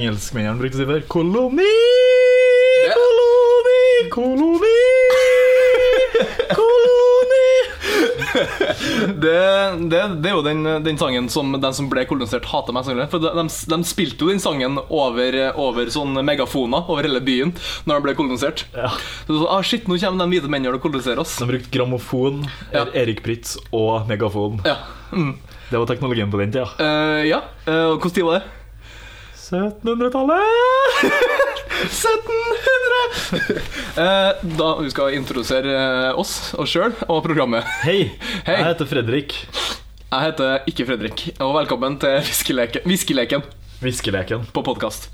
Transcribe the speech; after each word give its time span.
Eh, 0.00 0.06
engelskmennene 0.06 0.60
brukte 0.60 0.78
å 0.78 0.80
si 0.80 0.88
før 0.88 1.02
Koloni! 1.10 1.68
Koloni! 2.90 3.80
Koloni! 4.10 4.76
Koloni! 6.56 7.46
Det, 9.20 9.34
det, 9.90 10.00
det 10.22 10.30
er 10.30 10.36
jo 10.36 10.44
den, 10.44 10.62
den 10.84 10.98
sangen 11.00 11.28
som 11.32 11.52
den 11.52 11.74
som 11.76 11.88
ble 11.90 12.06
kolonisert, 12.08 12.46
hater 12.48 12.72
mest. 12.76 12.92
For 13.12 13.20
de, 13.20 13.32
de, 13.36 13.44
de 13.72 13.78
spilte 13.88 14.24
jo 14.24 14.30
den 14.32 14.40
sangen 14.42 14.78
over, 14.86 15.36
over 15.60 15.90
sånne 15.92 16.24
megafoner 16.24 16.88
over 16.88 17.08
hele 17.08 17.20
byen 17.24 17.52
når 17.88 17.98
de 18.00 18.06
ble 18.06 18.14
kolonisert. 18.18 18.64
Ja. 18.76 18.92
Så, 19.26 19.34
så, 19.34 19.44
ah, 19.50 19.60
shit, 19.66 19.90
nå 19.90 19.98
kommer 20.00 20.24
de 20.24 20.36
hvite 20.36 20.52
mennene 20.52 20.78
og 20.78 20.84
koloniserer 20.84 21.20
oss. 21.20 21.36
De 21.42 21.50
brukte 21.50 21.72
grammofon, 21.74 22.46
Ja. 22.72 22.86
Erik 22.96 23.20
Pritz 23.26 23.58
og 23.68 24.08
megafon. 24.08 24.62
Ja. 24.64 24.78
Mm. 25.12 25.34
Det 25.70 25.78
var 25.78 25.86
teknologien 25.90 26.30
på 26.32 26.40
den 26.40 26.54
tida. 26.54 26.70
Uh, 26.80 27.20
ja. 27.28 27.44
Uh, 27.66 27.98
hvordan 27.98 28.16
tid 28.16 28.26
var 28.26 28.40
det? 28.40 28.59
1700-tallet! 29.50 30.40
1700! 31.90 33.60
Eh, 34.00 34.32
da 34.56 34.68
vi 34.78 34.90
skal 34.92 35.14
introdusere 35.18 35.72
eh, 35.74 36.18
oss, 36.18 36.52
oss 36.54 36.70
sjøl 36.70 36.94
og 37.10 37.24
programmet. 37.24 37.66
Hei, 37.82 38.12
Hei. 38.46 38.54
jeg 38.54 38.66
heter 38.68 38.88
Fredrik. 38.88 39.34
Jeg 40.10 40.20
heter 40.24 40.68
ikke 40.70 40.86
Fredrik, 40.88 41.24
og 41.42 41.56
velkommen 41.58 41.98
til 42.02 42.20
Viskeleken, 42.24 42.86
Viskeleken 42.88 43.44
Viskeleken. 43.82 44.46
på 44.54 44.62
podkast. 44.66 45.10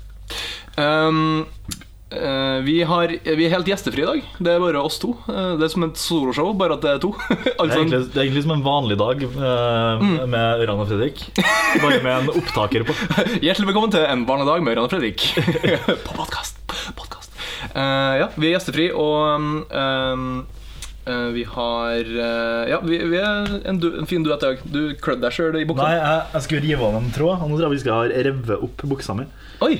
Um, 0.77 1.41
eh, 1.41 1.86
vi, 2.09 2.83
har, 2.87 3.11
vi 3.25 3.45
er 3.45 3.51
helt 3.51 3.67
gjestefrie 3.67 4.05
i 4.05 4.07
dag. 4.07 4.27
Det 4.39 4.53
er 4.53 4.61
bare 4.63 4.79
oss 4.79 4.95
to. 5.01 5.11
Eh, 5.27 5.53
det 5.59 5.67
er 5.67 5.71
som 5.73 5.83
et 5.87 5.99
soloshow, 5.99 6.53
bare 6.57 6.77
at 6.77 6.85
det 6.85 6.93
er 6.95 7.01
to. 7.03 7.11
Det 7.27 7.51
er, 7.51 7.55
altså, 7.59 7.79
egentlig, 7.81 7.99
det 8.13 8.19
er 8.19 8.23
egentlig 8.23 8.43
som 8.45 8.53
en 8.55 8.63
vanlig 8.65 8.97
dag 8.99 9.23
eh, 9.27 10.05
med 10.29 10.63
Ørjan 10.63 10.83
og 10.83 10.87
Fredrik. 10.91 11.23
Bare 11.81 11.99
med 12.05 12.11
en 12.13 12.29
opptaker 12.39 12.85
på. 12.87 12.95
hjertelig 13.45 13.71
velkommen 13.71 13.91
til 13.91 14.05
en 14.07 14.23
vanlig 14.29 14.47
dag 14.47 14.63
med 14.63 14.75
Ørjan 14.75 14.87
og 14.87 14.93
Fredrik. 14.93 15.25
på 16.07 16.15
podkast. 16.15 16.61
Podcast. 16.95 17.33
Eh, 17.73 18.13
ja, 18.21 18.29
vi 18.37 18.51
er 18.51 18.55
gjestefrie, 18.55 18.93
og 18.95 19.67
um, 19.67 20.45
eh, 21.03 21.27
vi 21.35 21.43
har 21.57 21.99
eh, 22.07 22.63
Ja, 22.71 22.79
vi, 22.85 23.01
vi 23.03 23.19
er 23.19 23.51
en, 23.67 23.81
du, 23.83 23.89
en 23.99 24.07
fin 24.09 24.23
duett 24.23 24.45
i 24.45 24.53
dag. 24.53 24.63
Du 24.63 24.81
klødde 25.03 25.27
deg 25.27 25.35
sjøl 25.35 25.59
i 25.59 25.67
buksa. 25.67 25.89
Nei, 25.89 25.99
jeg, 25.99 26.25
jeg 26.37 26.47
skulle 26.47 26.65
rive 26.69 26.87
av 26.87 26.97
en 27.01 27.11
tråd, 27.19 27.35
og 27.41 27.51
nå 27.51 27.59
tror 27.59 27.67
jeg 27.67 27.75
vi 27.75 27.83
skal 27.83 28.17
revve 28.31 28.61
opp 28.69 28.87
buksa 28.95 29.17
mi. 29.17 29.27
Oi! 29.67 29.75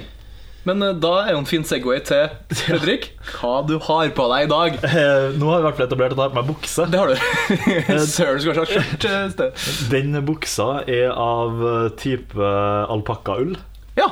Men 0.67 0.83
eh, 0.83 0.93
da 0.99 1.13
er 1.23 1.31
jo 1.35 1.39
en 1.41 1.47
fin 1.49 1.63
Segway 1.67 2.01
til 2.07 2.27
Fredrik. 2.61 3.09
Hva 3.37 3.61
du 3.67 3.75
har 3.87 4.11
på 4.17 4.25
deg 4.33 4.47
i 4.47 4.51
dag. 4.51 4.77
Eh, 4.97 5.27
nå 5.37 5.49
har 5.51 5.59
vi 5.59 5.63
i 5.63 5.65
hvert 5.67 5.77
fall 5.79 5.87
etablert 5.87 6.13
at 6.15 6.19
jeg 6.19 6.25
har 6.25 6.33
på 6.33 6.39
meg 6.41 6.47
bukse. 6.51 6.85
Det 6.91 6.99
har 6.99 7.11
du. 7.11 7.17
Søren, 8.17 8.39
skulle 8.41 8.55
kanskje 8.57 8.61
ha 8.61 8.85
skjørt 8.87 9.07
eh, 9.07 9.27
sted. 9.33 9.65
Den 9.93 10.17
buksa 10.27 10.69
er 10.89 11.11
av 11.13 11.61
eh, 11.71 11.89
type 12.01 12.49
alpakkaull. 12.93 13.53
Ja. 13.99 14.09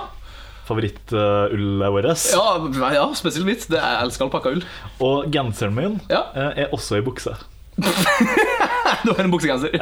Favorittullet 0.65 1.91
vårt. 1.93 2.07
Ja, 2.33 2.91
ja, 2.95 3.03
spesielt 3.17 3.45
mitt. 3.49 3.65
Det 3.69 3.77
er, 3.81 3.97
jeg 3.99 4.07
elsker 4.07 4.25
alpakkaull. 4.27 4.63
Og 5.05 5.27
genseren 5.33 5.75
min 5.77 5.99
Ja. 6.09 6.23
eh, 6.33 6.63
er 6.65 6.73
også 6.75 6.97
i 7.01 7.03
bukse. 7.05 7.35
Du 7.75 9.11
har 9.11 9.25
en 9.25 9.33
buksegenser. 9.33 9.73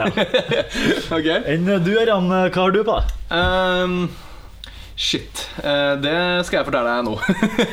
ok. 1.14 1.28
Enn 1.54 1.68
du, 1.86 1.92
Ørjan, 2.00 2.28
hva 2.32 2.48
har 2.58 2.74
du 2.74 2.80
på 2.84 2.96
deg? 2.98 3.12
Ehm, 3.38 3.98
shit. 4.96 5.50
Eh, 5.64 5.94
det 6.02 6.46
skal 6.48 6.60
jeg 6.60 6.68
fortelle 6.68 6.92
deg 6.92 7.08
nå. 7.08 7.16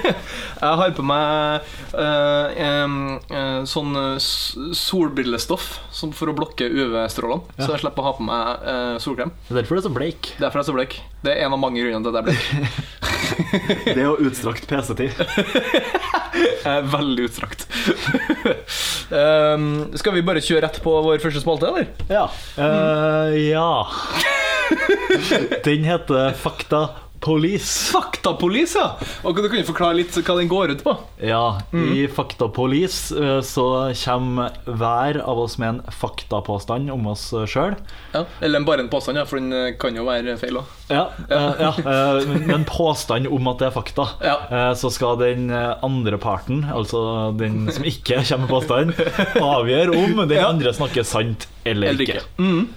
jeg 0.63 0.81
har 0.81 0.95
på 0.97 1.05
meg 1.07 1.67
eh, 2.01 2.65
eh, 2.65 3.61
sånn 3.69 3.93
solbrillestoff 4.21 5.69
for 6.17 6.33
å 6.33 6.37
blokke 6.37 6.69
UV-strålene. 6.69 7.59
Så 7.61 7.75
jeg 7.75 7.85
slipper 7.85 8.05
å 8.05 8.09
ha 8.09 8.15
på 8.17 8.27
meg 8.27 9.01
solkrem. 9.05 9.35
Det 9.49 9.55
er 9.55 9.61
derfor 9.63 9.77
du 9.77 9.83
er 9.83 9.89
så 9.89 9.95
bleik. 9.95 10.33
Derfor 10.41 10.61
er 10.61 10.65
jeg 10.65 10.71
så 10.71 10.77
bleik. 10.79 11.01
Det 11.21 11.35
er 11.35 11.45
en 11.45 11.57
av 11.57 11.61
mange 11.61 11.83
grunner 11.83 12.01
til 12.01 12.11
at 12.11 12.17
jeg 12.17 12.23
er 12.23 12.29
bleik. 12.31 12.89
Det 13.95 14.03
jo 14.03 14.17
utstrakt 14.27 14.67
PC-tid. 14.69 15.13
Veldig 16.95 17.27
utstrakt. 17.29 17.67
Skal 20.01 20.17
vi 20.17 20.25
bare 20.25 20.43
kjøre 20.45 20.65
rett 20.67 20.81
på 20.85 20.95
vår 21.05 21.21
første 21.23 21.43
spalte, 21.43 21.71
eller? 21.71 21.91
Ja. 22.11 22.27
Uh, 22.57 23.37
ja. 23.37 23.71
Den 25.67 25.87
heter 25.89 26.35
Fakta 26.39 27.10
Police. 27.21 27.93
Faktapolis, 27.93 28.73
ja! 28.79 28.95
Og 29.29 29.37
Du 29.37 29.43
kan 29.49 29.59
jo 29.61 29.67
forklare 29.69 29.99
litt 29.99 30.15
hva 30.17 30.37
den 30.39 30.49
går 30.49 30.73
ut 30.73 30.85
på. 30.85 30.95
Ja, 31.21 31.61
i 31.77 32.07
faktapolis 32.09 33.11
eh, 33.13 33.41
så 33.45 33.67
kommer 34.05 34.55
hver 34.65 35.19
av 35.21 35.43
oss 35.43 35.59
med 35.61 35.69
en 35.75 35.81
faktapåstand 35.93 36.91
om 36.95 37.07
oss 37.13 37.27
sjøl. 37.51 37.77
Ja. 38.15 38.25
Eller 38.41 38.65
bare 38.65 38.85
en 38.87 38.91
påstand, 38.93 39.21
ja, 39.21 39.27
for 39.29 39.37
den 39.41 39.53
eh, 39.53 39.75
kan 39.81 39.97
jo 39.97 40.07
være 40.09 40.39
feil 40.41 40.61
òg. 40.63 40.73
Ja, 40.89 41.05
ja. 41.29 41.43
ja 41.61 41.71
eh, 41.85 42.25
men 42.31 42.51
en 42.61 42.67
påstand 42.69 43.29
om 43.29 43.53
at 43.53 43.61
det 43.61 43.69
er 43.69 43.77
fakta. 43.77 44.09
Ja. 44.25 44.37
Eh, 44.49 44.73
Så 44.81 44.91
skal 44.95 45.21
den 45.21 45.51
eh, 45.53 45.75
andre 45.87 46.17
parten, 46.21 46.65
altså 46.73 47.05
den 47.37 47.67
som 47.73 47.85
ikke 47.85 48.23
kommer 48.25 48.47
med 48.47 48.55
påstand, 48.57 49.41
avgjøre 49.45 49.97
om 49.97 50.25
den 50.31 50.41
andre 50.45 50.73
snakker 50.77 51.05
sant 51.07 51.49
eller, 51.69 51.93
Eller 51.93 52.07
ikke. 52.07 52.23
ikke. 52.25 52.41
Mm. 52.41 52.69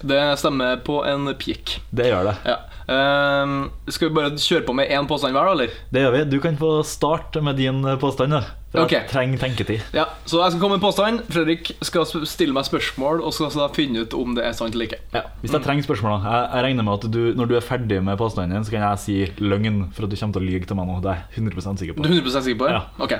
Det 0.00 0.20
stemmer 0.40 0.80
på 0.82 1.02
en 1.06 1.28
pikk. 1.38 1.76
Det 1.94 2.08
gjør 2.10 2.30
det. 2.30 2.36
Ja. 2.48 2.56
Ehm, 2.92 3.70
skal 3.88 4.08
vi 4.08 4.14
bare 4.16 4.32
kjøre 4.34 4.64
på 4.66 4.74
med 4.74 4.90
én 4.90 5.06
påstand 5.06 5.36
hver, 5.36 5.46
da, 5.46 5.52
eller? 5.54 5.76
Det 5.94 6.02
gjør 6.02 6.14
vi. 6.16 6.22
Du 6.32 6.38
kan 6.42 6.56
få 6.58 6.70
starte 6.86 7.42
med 7.44 7.56
din 7.60 7.84
påstand. 8.02 8.34
da. 8.34 8.40
For 8.72 8.86
okay. 8.86 9.02
Jeg 9.02 9.10
trenger 9.12 9.38
tenketid. 9.38 9.82
Ja, 9.92 10.06
Så 10.24 10.40
jeg 10.40 10.54
skal 10.54 10.60
komme 10.62 10.78
med 10.78 10.80
en 10.82 10.86
påstand. 10.88 11.20
Fredrik 11.30 11.74
skal 11.84 12.06
stille 12.26 12.54
meg 12.56 12.64
spørsmål 12.64 13.20
og 13.20 13.34
skal 13.36 13.52
da 13.52 13.68
finne 13.76 14.02
ut 14.06 14.14
om 14.16 14.32
det 14.34 14.46
er 14.48 14.56
sant 14.56 14.74
eller 14.74 14.88
ikke. 14.88 14.98
Ja, 15.12 15.22
hvis 15.42 15.52
jeg 15.52 15.62
trenger 15.66 15.84
spørsmål. 15.86 16.24
Jeg, 16.24 16.48
jeg 16.54 16.64
regner 16.66 16.86
med 16.88 16.94
at 16.98 17.12
du, 17.12 17.20
når 17.36 17.50
du 17.52 17.54
er 17.58 17.66
ferdig 17.66 18.00
med 18.02 18.18
påstanden 18.18 18.56
din, 18.56 18.64
så 18.64 18.72
kan 18.74 18.86
jeg 18.86 19.02
si 19.04 19.18
løgn 19.44 19.92
for 19.92 20.08
at 20.08 20.10
du 20.10 20.16
kommer 20.16 20.38
til 20.38 20.42
å 20.42 20.48
lyge 20.48 20.66
til 20.66 20.80
meg 20.80 20.88
nå. 20.88 20.98
Det 21.04 21.12
er 21.12 21.22
jeg 21.36 21.44
100 21.44 21.78
sikker 21.84 22.00
Du 22.00 22.08
er 22.08 22.16
100 22.16 22.42
sikker 22.48 22.58
på 22.64 22.70
det? 22.70 22.80
Ja. 22.80 22.82
Ok. 22.98 23.14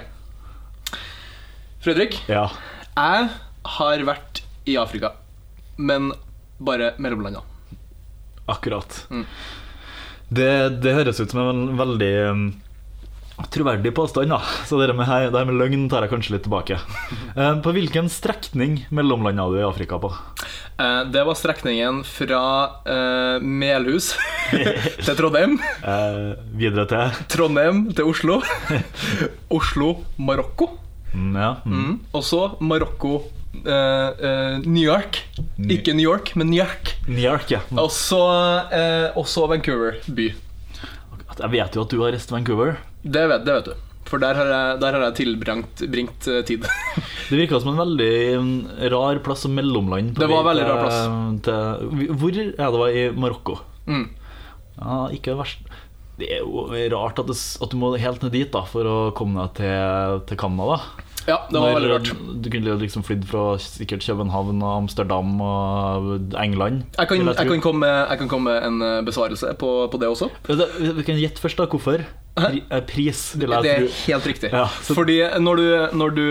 Fredrik, 1.83 2.19
Ja. 2.31 2.47
jeg 2.97 3.31
har 3.77 4.05
vært 4.07 4.43
i 4.67 4.77
Afrika, 4.79 5.13
men 5.77 6.13
bare 6.65 6.93
mellomlanda. 7.03 7.43
Akkurat. 8.51 9.05
Mm. 9.11 9.25
Det, 10.33 10.51
det 10.83 10.95
høres 10.97 11.21
ut 11.21 11.31
som 11.33 11.43
en 11.45 11.65
veldig 11.79 12.13
um, 12.33 12.45
troverdig 13.53 13.93
påstand, 13.97 14.31
da. 14.33 14.39
Så 14.69 14.79
det 14.81 14.95
med, 14.97 15.07
det 15.09 15.37
her 15.39 15.49
med 15.49 15.59
løgn 15.61 15.89
tar 15.93 16.05
jeg 16.07 16.13
kanskje 16.13 16.35
litt 16.37 16.45
tilbake. 16.47 16.79
Eh, 17.37 17.55
på 17.65 17.75
hvilken 17.77 18.09
strekning 18.13 18.81
mellomlanda 18.95 19.49
du 19.53 19.59
i 19.61 19.67
Afrika 19.67 19.99
på? 20.03 20.11
Uh, 20.81 21.03
Det 21.13 21.23
var 21.29 21.37
strekningen 21.39 22.01
fra 22.09 22.43
uh, 22.87 23.43
Melhus 23.45 24.13
til 25.05 25.19
Trondheim. 25.19 25.59
Eh, 25.85 26.33
videre 26.59 26.87
til 26.91 27.21
Trondheim 27.37 27.85
til 27.97 28.09
Oslo. 28.11 28.41
Oslo, 29.59 29.93
Marokko. 30.19 30.71
mm, 31.13 31.37
Ja. 31.37 31.53
Mm. 31.67 31.79
Mm. 31.85 31.95
Og 32.17 32.25
så 32.25 32.43
Marokko, 32.61 33.19
eh, 33.61 34.59
New 34.65 34.83
York. 34.83 35.23
Ikke 35.71 35.95
New 35.95 36.07
York, 36.07 36.35
men 36.37 36.51
New 36.51 36.61
York. 36.61 36.97
New 37.07 37.23
York, 37.23 37.51
ja. 37.53 37.63
Og 37.77 37.91
så 37.95 38.23
eh, 38.73 39.49
Vancouver 39.49 40.01
by. 40.09 40.33
Jeg 41.33 41.51
vet 41.55 41.77
jo 41.77 41.87
at 41.87 41.93
du 41.93 42.03
har 42.03 42.13
reist 42.13 42.29
til 42.29 42.37
Vancouver. 42.37 42.77
Det 43.03 43.25
vet, 43.29 43.45
det 43.47 43.57
vet 43.59 43.73
du. 43.73 43.89
For 44.13 44.21
der 44.21 44.37
har 44.37 44.49
jeg, 44.51 44.81
der 44.83 44.97
har 44.97 45.05
jeg 45.07 45.19
tilbringt 45.23 45.85
bringt, 45.93 46.27
tid. 46.45 46.67
Det 47.31 47.39
virka 47.39 47.61
som 47.63 47.71
en 47.73 47.79
veldig 47.81 48.15
mm, 48.45 48.57
rar 48.93 49.21
plass 49.25 49.47
som 49.47 49.55
mellomland. 49.57 50.13
på 50.13 50.21
Det 50.21 50.29
var 50.29 50.45
veldig 50.45 50.65
rar 50.69 50.83
plass. 50.83 50.99
Til, 51.47 52.11
hvor 52.21 52.37
ja, 52.37 52.67
det 52.67 52.83
var 52.83 52.93
i 52.93 53.07
Marokko? 53.17 53.57
Mm. 53.87 54.11
Ja, 54.77 54.99
ikke 55.17 55.39
verst. 55.39 55.65
Det 56.21 56.29
er 56.29 56.43
jo 56.45 56.67
rart 56.93 57.23
at, 57.23 57.31
det, 57.31 57.39
at 57.65 57.73
du 57.73 57.79
må 57.81 57.95
helt 57.97 58.27
ned 58.27 58.35
dit 58.37 58.53
da 58.53 58.67
for 58.69 58.85
å 58.85 58.99
komme 59.17 59.47
deg 59.47 59.63
til, 59.63 60.21
til 60.29 60.41
Canada. 60.43 60.83
Ja, 61.29 61.37
det 61.51 61.61
var 61.61 61.77
veldig 61.77 61.91
rart. 61.93 62.11
Du 62.43 62.49
kunne 62.51 62.77
liksom 62.81 63.05
flydd 63.07 63.27
fra 63.31 63.45
sikkert 63.63 64.03
København 64.07 64.63
og 64.63 64.73
Amsterdam 64.83 65.37
og 65.41 66.09
England. 66.39 66.83
Jeg 66.99 67.09
kan, 67.09 67.23
jeg, 67.23 67.37
jeg 67.39 67.51
kan, 67.53 67.63
komme, 67.63 67.87
jeg 67.87 68.19
kan 68.19 68.33
komme 68.33 68.51
med 68.51 68.67
en 68.67 68.83
eh, 68.83 69.05
besvarelse 69.07 69.55
på, 69.59 69.71
på 69.93 70.03
det 70.03 70.11
også. 70.11 70.31
Vi 70.49 71.07
kan 71.07 71.21
gjette 71.21 71.43
først, 71.43 71.61
da. 71.61 71.69
Hvorfor? 71.71 72.03
Pri, 72.33 72.63
eh, 72.73 72.81
pris, 72.89 73.19
vil 73.37 73.51
jeg 73.53 73.63
Det 73.63 73.71
er 73.77 73.89
helt 74.07 74.25
riktig. 74.27 74.51
Ja, 74.53 74.65
så- 74.81 74.95
Fordi 74.97 75.19
når 75.39 75.57
du, 75.61 75.97
når, 75.99 76.15
du, 76.17 76.23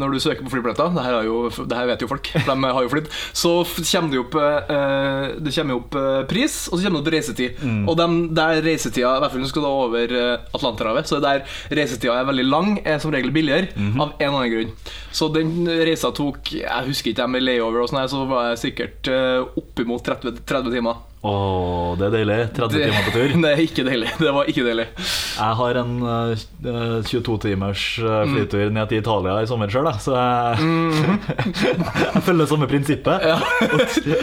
når 0.00 0.12
du 0.14 0.18
søker 0.18 0.40
på 0.42 0.48
flybilletter, 0.54 0.94
det 0.96 1.02
her, 1.04 1.12
er 1.20 1.24
jo, 1.28 1.50
det 1.50 1.76
her 1.76 1.86
vet 1.90 2.00
jo 2.00 2.08
folk, 2.08 2.30
de 2.32 2.54
har 2.72 2.82
jo 2.82 2.88
flydd, 2.88 3.10
så 3.36 3.52
kommer 3.92 4.10
det 4.14 4.20
opp, 4.22 4.34
eh, 4.40 5.34
det 5.44 5.52
kommer 5.54 5.76
opp 5.76 5.94
eh, 5.94 6.22
pris, 6.30 6.56
og 6.72 6.78
så 6.80 6.86
kommer 6.86 7.02
det 7.02 7.04
opp 7.04 7.12
reisetid. 7.12 7.60
Mm. 7.60 7.82
Og 7.88 7.96
de, 8.00 8.06
der 8.38 8.62
reisetida, 8.64 9.12
i 9.16 9.20
hvert 9.20 9.30
fall 9.34 9.40
når 9.40 9.50
du 9.50 9.52
skal 9.52 9.66
da 9.66 9.68
over 9.68 10.16
Atlanterhavet, 10.56 11.06
så 11.12 11.20
der 11.20 11.44
reisetida 11.70 12.16
er 12.16 12.24
veldig 12.32 12.46
lang, 12.48 12.72
er 12.86 12.98
som 12.98 13.12
regel 13.12 13.30
billigere, 13.30 13.68
Mhm. 13.76 14.00
av 14.00 14.14
en 14.18 14.26
eller 14.30 14.38
annen 14.40 14.52
grunn. 14.56 14.72
Så 15.12 15.28
den 15.32 15.66
reisa 15.66 16.10
tok, 16.16 16.48
jeg 16.52 16.86
husker 16.88 17.12
ikke, 17.12 17.28
med 17.28 17.42
layover 17.44 17.82
og 17.84 17.90
sånn 17.90 18.08
så 18.08 18.24
var 18.28 18.54
jeg 18.56 18.72
sikkert 18.72 19.12
oppimot 19.56 20.02
30, 20.04 20.32
30 20.46 20.72
timer. 20.72 20.96
Åh, 21.26 21.96
det 21.98 22.06
er 22.06 22.12
deilig. 22.12 22.34
30 22.54 22.82
timer 22.84 23.06
på 23.06 23.12
tur. 23.16 23.32
Det 23.42 23.50
er 23.50 23.60
ikke 23.64 23.84
deilig. 23.88 24.10
Det 24.20 24.32
var 24.36 24.50
ikke 24.52 24.64
deilig. 24.66 24.84
Jeg 25.36 25.56
har 25.60 25.78
en 25.80 25.94
uh, 26.04 27.02
22 27.08 27.38
timers 27.42 27.84
Mm. 27.96 28.06
eh, 28.12 28.34
flytur 28.34 28.70
ned 28.76 28.88
til 28.92 29.00
Italia 29.00 29.38
i 29.42 29.48
sommer 29.48 29.72
sjøl, 29.72 29.88
så 30.02 30.14
jeg, 30.14 30.68
jeg 32.14 32.22
følger 32.28 32.46
samme 32.50 32.68
prinsippet. 32.70 33.26
Ja. 33.26 33.38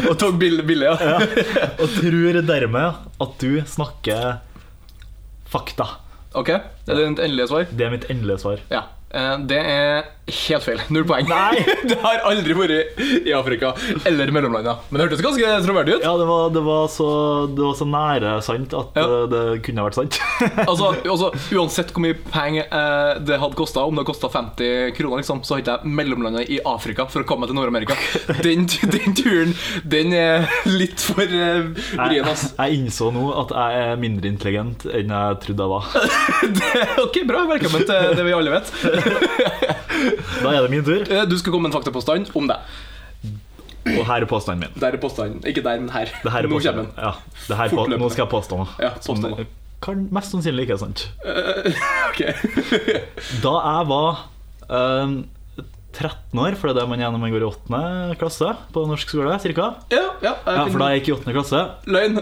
og 0.09 0.15
tok 0.21 0.37
billig, 0.39 0.63
billig 0.69 0.87
ja. 0.87 0.95
Ja, 1.03 1.67
og 1.81 1.91
tror 1.97 2.39
dermed 2.47 3.03
at 3.25 3.35
du 3.43 3.59
snakker 3.67 4.37
fakta. 5.53 5.89
Ok, 6.33 6.49
Er 6.49 6.61
det 6.97 7.03
ditt 7.11 7.19
endelige 7.27 7.47
svar? 7.51 7.67
Det 7.69 7.85
er 7.85 7.91
mitt 7.93 8.07
endelige 8.09 8.39
svar. 8.41 8.61
Ja. 8.73 8.85
Eh, 9.13 9.35
det 9.49 9.59
er 9.59 10.07
helt 10.27 10.63
feil. 10.63 10.79
Null 10.93 11.03
poeng. 11.07 11.27
Nei. 11.27 11.63
det 11.89 11.97
har 11.99 12.21
aldri 12.29 12.55
vært 12.55 12.99
i 13.27 13.33
Afrika 13.35 13.73
eller 14.07 14.31
mellomlanda. 14.31 14.77
Men 14.89 14.99
det 14.99 15.07
hørtes 15.07 15.23
ganske 15.25 15.55
troverdig 15.65 15.97
ut. 15.97 16.05
Ja, 16.05 16.13
det 16.19 16.27
var, 16.29 16.49
det 16.55 16.63
var, 16.63 16.87
så, 16.91 17.07
det 17.51 17.63
var 17.63 17.75
så 17.79 17.87
nære 17.89 18.35
sant 18.45 18.75
at 18.77 18.99
Ja. 18.99 19.05
det, 19.09 19.19
det 19.33 19.43
kunne 19.67 19.83
ha 19.83 19.89
vært 19.89 19.99
sant. 19.99 20.19
Altså, 20.63 20.93
altså 21.13 21.31
Uansett 21.55 21.91
hvor 21.93 22.03
mye 22.05 22.15
penger 22.31 22.67
eh, 22.67 23.19
det 23.25 23.39
hadde 23.41 23.57
kosta, 23.57 23.83
om 23.87 23.97
det 23.99 24.05
kosta 24.07 24.29
50 24.31 24.93
kroner, 24.97 25.21
liksom, 25.21 25.43
så 25.43 25.55
har 25.55 25.63
ikke 25.63 25.75
jeg 25.77 25.93
mellomlanda 25.99 26.43
i 26.47 26.59
Afrika 26.67 27.05
for 27.11 27.23
å 27.23 27.27
komme 27.27 27.43
meg 27.43 27.51
til 27.51 27.59
Nord-Amerika. 27.59 27.97
Den, 28.45 28.65
den 28.93 29.15
turen 29.17 29.53
den 29.83 30.13
er 30.15 30.47
litt 30.67 31.01
for 31.03 31.27
uh, 31.27 31.69
vrien, 31.73 32.27
ass. 32.29 32.47
Jeg, 32.53 32.57
jeg 32.59 32.79
innså 32.79 33.09
nå 33.13 33.27
at 33.43 33.53
jeg 33.55 33.83
er 33.83 34.01
mindre 34.01 34.29
intelligent 34.31 34.85
enn 34.89 35.13
jeg 35.13 35.39
trodde 35.43 35.67
jeg 35.67 35.73
var. 35.73 35.89
Det, 36.59 36.71
ok, 37.03 37.21
bra. 37.29 37.45
Velkommen 37.49 37.87
til 37.87 38.17
det 38.19 38.27
vi 38.27 38.35
alle 38.37 38.53
vet. 38.57 39.81
Da 40.43 40.53
er 40.53 40.61
det 40.65 40.71
min 40.73 40.83
tur, 40.87 41.03
Eh, 41.09 41.25
Du 41.29 41.37
skal 41.37 41.51
komme 41.53 41.67
med 41.67 41.73
en 41.73 41.77
faktapåstand 41.79 42.31
om 42.35 42.47
deg. 42.47 42.57
og 43.97 44.05
her 44.07 44.21
er 44.23 44.25
påstanden 44.29 44.63
min. 44.67 44.79
Der 44.79 44.95
er 44.95 45.01
påstanden. 45.01 45.41
Ikke 45.49 45.63
der, 45.65 45.79
men 45.79 45.89
her. 45.91 46.05
Det 46.23 46.31
her 46.31 46.43
er 46.45 46.47
Nå 46.47 46.59
kommer 46.59 46.83
den. 46.83 46.91
Ja, 46.97 47.67
på, 47.75 47.87
nå 47.91 48.09
skal 48.13 48.23
jeg 48.25 48.31
påstå 48.31 48.57
noe. 48.61 48.67
Ja, 48.79 48.93
som 49.03 49.19
kan 49.83 50.05
mest 50.15 50.31
sannsynlig 50.31 50.63
ikke 50.67 50.77
er 50.77 50.83
sant. 50.85 51.07
Ok. 52.13 52.21
Da 53.43 53.53
jeg 53.59 53.87
var 53.89 54.21
um, 54.69 55.15
13 55.93 56.39
år, 56.41 56.55
for 56.57 56.69
det 56.71 56.73
er 56.73 56.79
det 56.79 56.89
man 56.89 57.01
gjør 57.03 57.11
når 57.13 57.21
man 57.21 57.33
går 57.35 57.43
i 57.43 57.49
8. 57.51 58.15
klasse 58.21 58.47
på 58.73 58.85
norsk 58.89 59.11
skole, 59.11 59.35
cirka. 59.43 59.67
Ja, 59.91 60.05
ja, 60.23 60.31
Ja, 60.47 60.63
for 60.71 60.79
da 60.81 60.87
jeg 60.93 61.03
gikk 61.03 61.11
i 61.11 61.15
8. 61.19 61.35
klasse, 61.35 61.61
Løgn. 61.85 62.17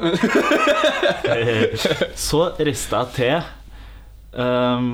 så 2.27 2.42
reiste 2.60 2.98
jeg 2.98 3.13
til 3.16 3.38
ehm, 4.42 4.89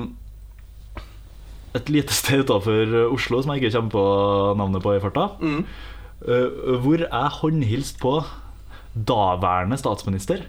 et 1.76 1.88
lite 1.92 2.14
sted 2.14 2.44
utenfor 2.46 2.94
Oslo 3.12 3.42
som 3.42 3.52
jeg 3.54 3.62
ikke 3.64 3.74
kommer 3.76 3.94
på 3.94 4.04
navnet 4.60 4.84
på 4.84 4.94
i 4.96 5.00
farta. 5.02 5.28
Mm. 5.42 5.64
eh, 6.24 6.76
hvor 6.84 7.04
jeg 7.04 7.34
håndhilste 7.40 8.00
på 8.02 8.14
daværende 8.94 9.78
statsminister 9.78 10.46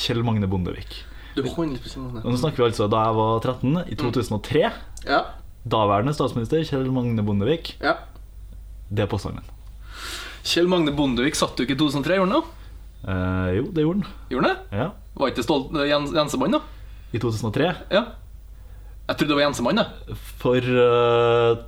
Kjell 0.00 0.22
Magne 0.24 0.48
Bondevik. 0.48 1.02
Du 1.36 1.42
nå 1.44 2.36
snakker 2.36 2.58
vi 2.58 2.66
altså 2.66 2.88
da 2.90 3.04
jeg 3.06 3.16
var 3.18 3.42
13, 3.44 3.76
i 3.86 3.98
2003. 3.98 4.62
Ja. 5.06 5.20
Daværende 5.62 6.14
statsminister 6.16 6.64
Kjell 6.66 6.90
Magne 6.92 7.24
Bondevik. 7.26 7.76
ja. 7.82 7.98
Det 8.90 9.04
er 9.04 9.06
påstanden 9.06 9.44
min. 9.44 9.50
Kjell 10.42 10.66
Magne 10.66 10.90
Bondevik 10.96 11.36
satt 11.38 11.54
jo 11.60 11.62
ikke 11.62 11.76
i 11.76 11.78
2003, 11.78 12.16
gjorde 12.18 12.32
han 12.32 12.40
det? 12.40 12.56
Eh, 13.06 13.50
jo, 13.60 13.68
det 13.70 13.84
gjorde 13.84 14.02
han. 14.02 14.16
Gjorde 14.32 14.48
han 14.48 14.56
det? 14.56 14.78
Ja. 14.80 14.86
Var 15.20 15.30
ikke 15.30 15.44
stolt 15.46 15.76
eh, 15.76 15.86
Jens, 15.92 16.10
Jensemann, 16.16 16.56
da? 16.56 16.60
I 17.14 17.20
2003. 17.22 17.68
Ja. 17.94 18.02
Jeg 19.10 19.18
trodde 19.18 19.32
det 19.32 19.36
var 19.40 19.42
Jensemann, 19.48 19.80
da. 19.80 20.16
For 20.38 20.62
tolv 20.62 21.66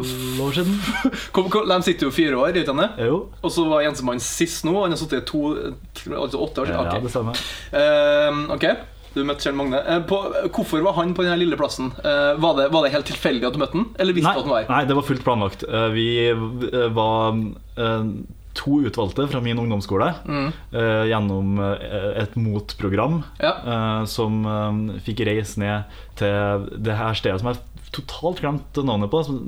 tolv 0.00 0.40
år 0.42 0.54
siden. 0.56 0.78
Kom, 1.34 1.50
kom, 1.52 1.68
de 1.70 1.76
sitter 1.86 2.08
jo 2.08 2.12
fire 2.14 2.38
år 2.40 2.56
ikke 2.58 2.72
sant? 2.72 3.02
Og 3.44 3.52
så 3.54 3.64
var 3.70 3.84
Jensemann 3.84 4.22
sist 4.24 4.64
nå. 4.66 4.74
Han 4.82 4.94
har 4.94 4.98
sittet 5.00 5.26
to 5.30 5.52
Altså 5.54 6.40
åtte 6.42 6.64
år. 6.64 6.72
Ja, 6.72 6.80
Ok. 6.86 7.04
det 7.04 7.12
stemmer. 7.12 7.44
Uh, 7.74 8.40
ok, 8.56 8.66
du 9.14 9.22
møtte 9.26 9.46
Kjell 9.46 9.56
Magne. 9.58 9.80
Uh, 9.86 10.00
på, 10.08 10.18
hvorfor 10.54 10.82
var 10.86 10.98
han 10.98 11.14
på 11.14 11.26
den 11.26 11.38
lille 11.40 11.58
plassen? 11.60 11.92
Eh, 12.02 12.34
var, 12.42 12.58
det, 12.58 12.68
var 12.74 12.86
det 12.86 12.92
helt 12.94 13.08
tilfeldig 13.10 13.46
at 13.48 13.56
du 13.56 13.62
møtte 13.62 13.78
han, 13.78 13.88
eller 14.00 14.16
visste 14.16 14.30
Nei, 14.30 14.36
du 14.36 14.42
at 14.42 14.46
han 14.48 14.54
var 14.56 14.68
nei, 14.74 14.82
det 14.90 14.98
var 14.98 15.06
fullt 15.08 15.24
planlagt. 15.26 15.64
Eh, 15.68 15.88
Vi 15.94 16.08
eh, 16.30 16.86
var 16.96 17.38
eh, 17.78 18.12
to 18.54 18.80
utvalgte 18.84 19.26
fra 19.30 19.40
min 19.40 19.58
ungdomsskole 19.58 20.08
Mm. 20.26 20.52
uh, 20.74 21.04
gjennom 21.08 21.58
eh, 21.62 22.22
et 22.22 22.34
motprogram 22.36 23.22
Ja. 23.40 23.52
uh, 23.64 24.04
som 24.10 24.44
uh, 24.46 24.98
fikk 25.06 25.22
reise 25.26 25.60
ned 25.60 25.84
til 26.16 26.66
det 26.82 26.96
her 26.98 27.14
stedet 27.14 27.40
som 27.40 27.52
jeg 27.52 27.60
totalt 27.92 28.40
glemte 28.42 28.82
navnet 28.86 29.10
på. 29.10 29.22
Som, 29.26 29.38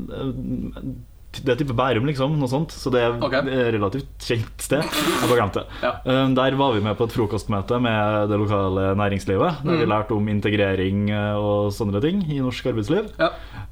det 1.40 1.48
er 1.54 1.56
type 1.62 1.74
Bærum, 1.78 2.04
liksom. 2.06 2.34
Noe 2.38 2.48
sånt. 2.50 2.72
Så 2.76 2.90
det 2.92 3.00
er 3.02 3.14
okay. 3.24 3.40
et 3.48 3.72
relativt 3.74 4.10
kjent 4.20 4.60
sted. 4.60 4.82
Jeg 5.22 5.28
bare 5.30 5.38
glemte 5.40 5.62
det. 5.62 5.80
Ja. 5.82 5.92
Eh, 6.04 6.28
Der 6.36 6.56
var 6.60 6.72
vi 6.76 6.80
med 6.84 6.96
på 6.98 7.06
et 7.08 7.14
frokostmøte 7.16 7.78
med 7.80 8.28
det 8.28 8.38
lokale 8.42 8.92
næringslivet. 9.00 9.62
Der 9.64 9.76
vi 9.78 9.86
Mm. 9.86 9.90
lærte 9.94 10.12
om 10.16 10.28
integrering 10.28 11.10
eh, 11.10 11.34
og 11.40 11.72
sånne 11.72 12.00
ting 12.04 12.20
i 12.28 12.40
norsk 12.44 12.66
arbeidsliv. 12.72 13.08
Ja. 13.18 13.30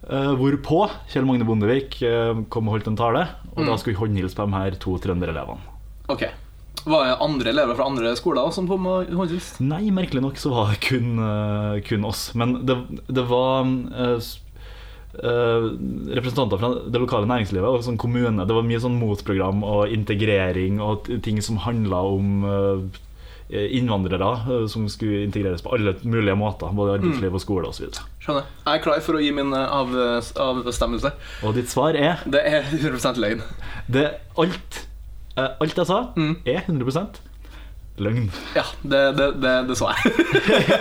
Eh, 0.09 0.33
hvorpå 0.41 0.89
Kjell 1.13 1.27
Magne 1.29 1.45
Bondevik 1.45 2.01
eh, 2.03 2.35
kom 2.49 2.69
og 2.69 2.79
holdt 2.79 2.89
en 2.89 2.97
tale. 2.97 3.27
Og 3.57 3.61
Mm. 3.65 3.67
da 3.67 3.77
skulle 3.77 3.97
vi 3.97 4.01
håndhilse 4.07 4.37
på 4.37 4.47
de 4.49 4.57
her 4.57 4.71
to 4.81 4.97
trønderelevene. 4.99 5.59
Ok. 6.09 6.25
Var 6.87 7.05
det 7.05 7.17
andre 7.21 7.51
elever 7.53 7.77
fra 7.77 7.85
andre 7.91 8.15
skoler 8.17 8.51
som 8.57 8.67
kom 8.67 8.87
og 8.89 9.07
håndhilste? 9.13 9.61
Nei, 9.61 9.91
merkelig 9.93 10.23
nok 10.25 10.39
så 10.41 10.49
var 10.49 10.71
det 10.73 10.81
kun, 10.81 11.19
kun 11.85 12.05
oss. 12.09 12.31
Men 12.35 12.65
det, 12.65 12.77
det 13.13 13.27
var 13.29 13.65
representanter 15.13 16.59
fra 16.61 16.69
det 16.91 17.01
lokale 17.03 17.27
næringslivet 17.31 17.67
og 17.69 17.85
sånn 17.87 17.99
kommune. 18.01 18.47
Det 18.47 18.55
var 18.57 18.67
mye 18.67 18.81
sånn 18.83 18.99
motprogram 19.01 19.63
og 19.67 19.91
integrering 19.93 20.81
og 20.85 21.09
ting 21.25 21.41
som 21.45 21.59
handla 21.65 22.03
om 22.07 22.45
eh, 22.47 23.67
innvandrere 23.79 24.31
eh, 24.47 24.67
som 24.71 24.87
skulle 24.93 25.25
integreres 25.27 25.65
på 25.67 25.73
alle 25.75 25.97
mulige 26.07 26.37
måter. 26.39 26.71
Både 26.77 26.99
arbeidsliv 26.99 27.35
og 27.35 27.43
skole 27.43 27.71
osv. 27.73 27.89
Skjønner. 28.23 28.47
Jeg 28.67 28.79
er 28.79 28.85
klar 28.85 29.01
for 29.07 29.19
å 29.19 29.23
gi 29.25 29.33
min 29.35 29.51
eh, 29.57 29.67
av, 29.81 29.91
avbestemmelse. 30.47 31.13
Og 31.47 31.57
ditt 31.59 31.73
svar 31.73 31.99
er 31.99 32.23
Det 32.31 32.45
er 32.47 32.63
100 32.71 33.19
løgn. 33.21 33.43
det, 33.91 34.07
alt, 34.39 34.85
eh, 35.37 35.51
alt 35.61 35.77
jeg 35.83 35.87
sa, 35.91 36.05
Mm. 36.17 36.37
er 36.47 36.63
100 36.69 37.27
løgn. 38.07 38.27
Ja, 38.57 38.65
det, 38.83 39.01
det, 39.19 39.27
det, 39.43 39.55
det 39.71 39.77
så 39.79 39.91
jeg. 39.93 40.01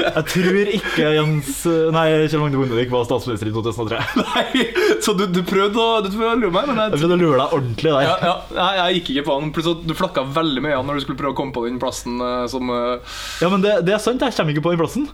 Jeg 0.00 0.24
tror 0.30 0.58
ikke 0.74 1.08
Jens 1.16 1.60
Nei, 1.94 2.04
Kjell 2.30 2.42
Magne 2.42 2.60
Bondevik 2.60 2.90
var 2.92 3.06
statsminister 3.08 3.50
i 3.50 3.54
2003. 3.54 4.00
Nei, 4.24 4.66
så 5.04 5.14
du, 5.18 5.24
du 5.32 5.40
prøvde 5.46 5.80
å, 5.80 6.00
du 6.04 6.10
prøvde 6.12 6.32
å 6.34 6.40
lure 6.42 6.54
meg, 6.54 6.68
men 6.70 6.80
Jeg 6.82 6.92
jeg, 6.92 7.00
prøvde 7.00 7.16
å 7.16 7.22
lure 7.24 7.40
deg 7.42 7.56
ordentlig 7.58 7.94
der. 7.94 8.06
ja, 8.06 8.14
ja, 8.26 8.36
jeg, 8.60 8.78
jeg 8.80 8.98
gikk 9.00 9.10
ikke 9.16 9.26
på 9.30 9.38
han. 9.38 9.50
Plutselig 9.56 9.88
Du 9.90 9.96
flakka 9.98 10.26
veldig 10.36 10.62
mye 10.66 10.78
han 10.78 10.86
når 10.90 11.00
du 11.00 11.04
skulle 11.06 11.20
prøve 11.20 11.34
å 11.34 11.38
komme 11.40 11.54
på 11.56 11.66
den 11.66 11.80
plassen 11.82 12.20
eh, 12.24 12.44
som 12.52 12.70
eh, 12.74 13.18
Ja, 13.42 13.50
men 13.52 13.64
det, 13.64 13.76
det 13.88 13.96
er 13.96 14.02
sant, 14.02 14.22
jeg 14.24 14.36
kommer 14.38 14.54
ikke 14.56 14.64
på 14.68 14.74
den 14.76 14.82
plassen. 14.84 15.10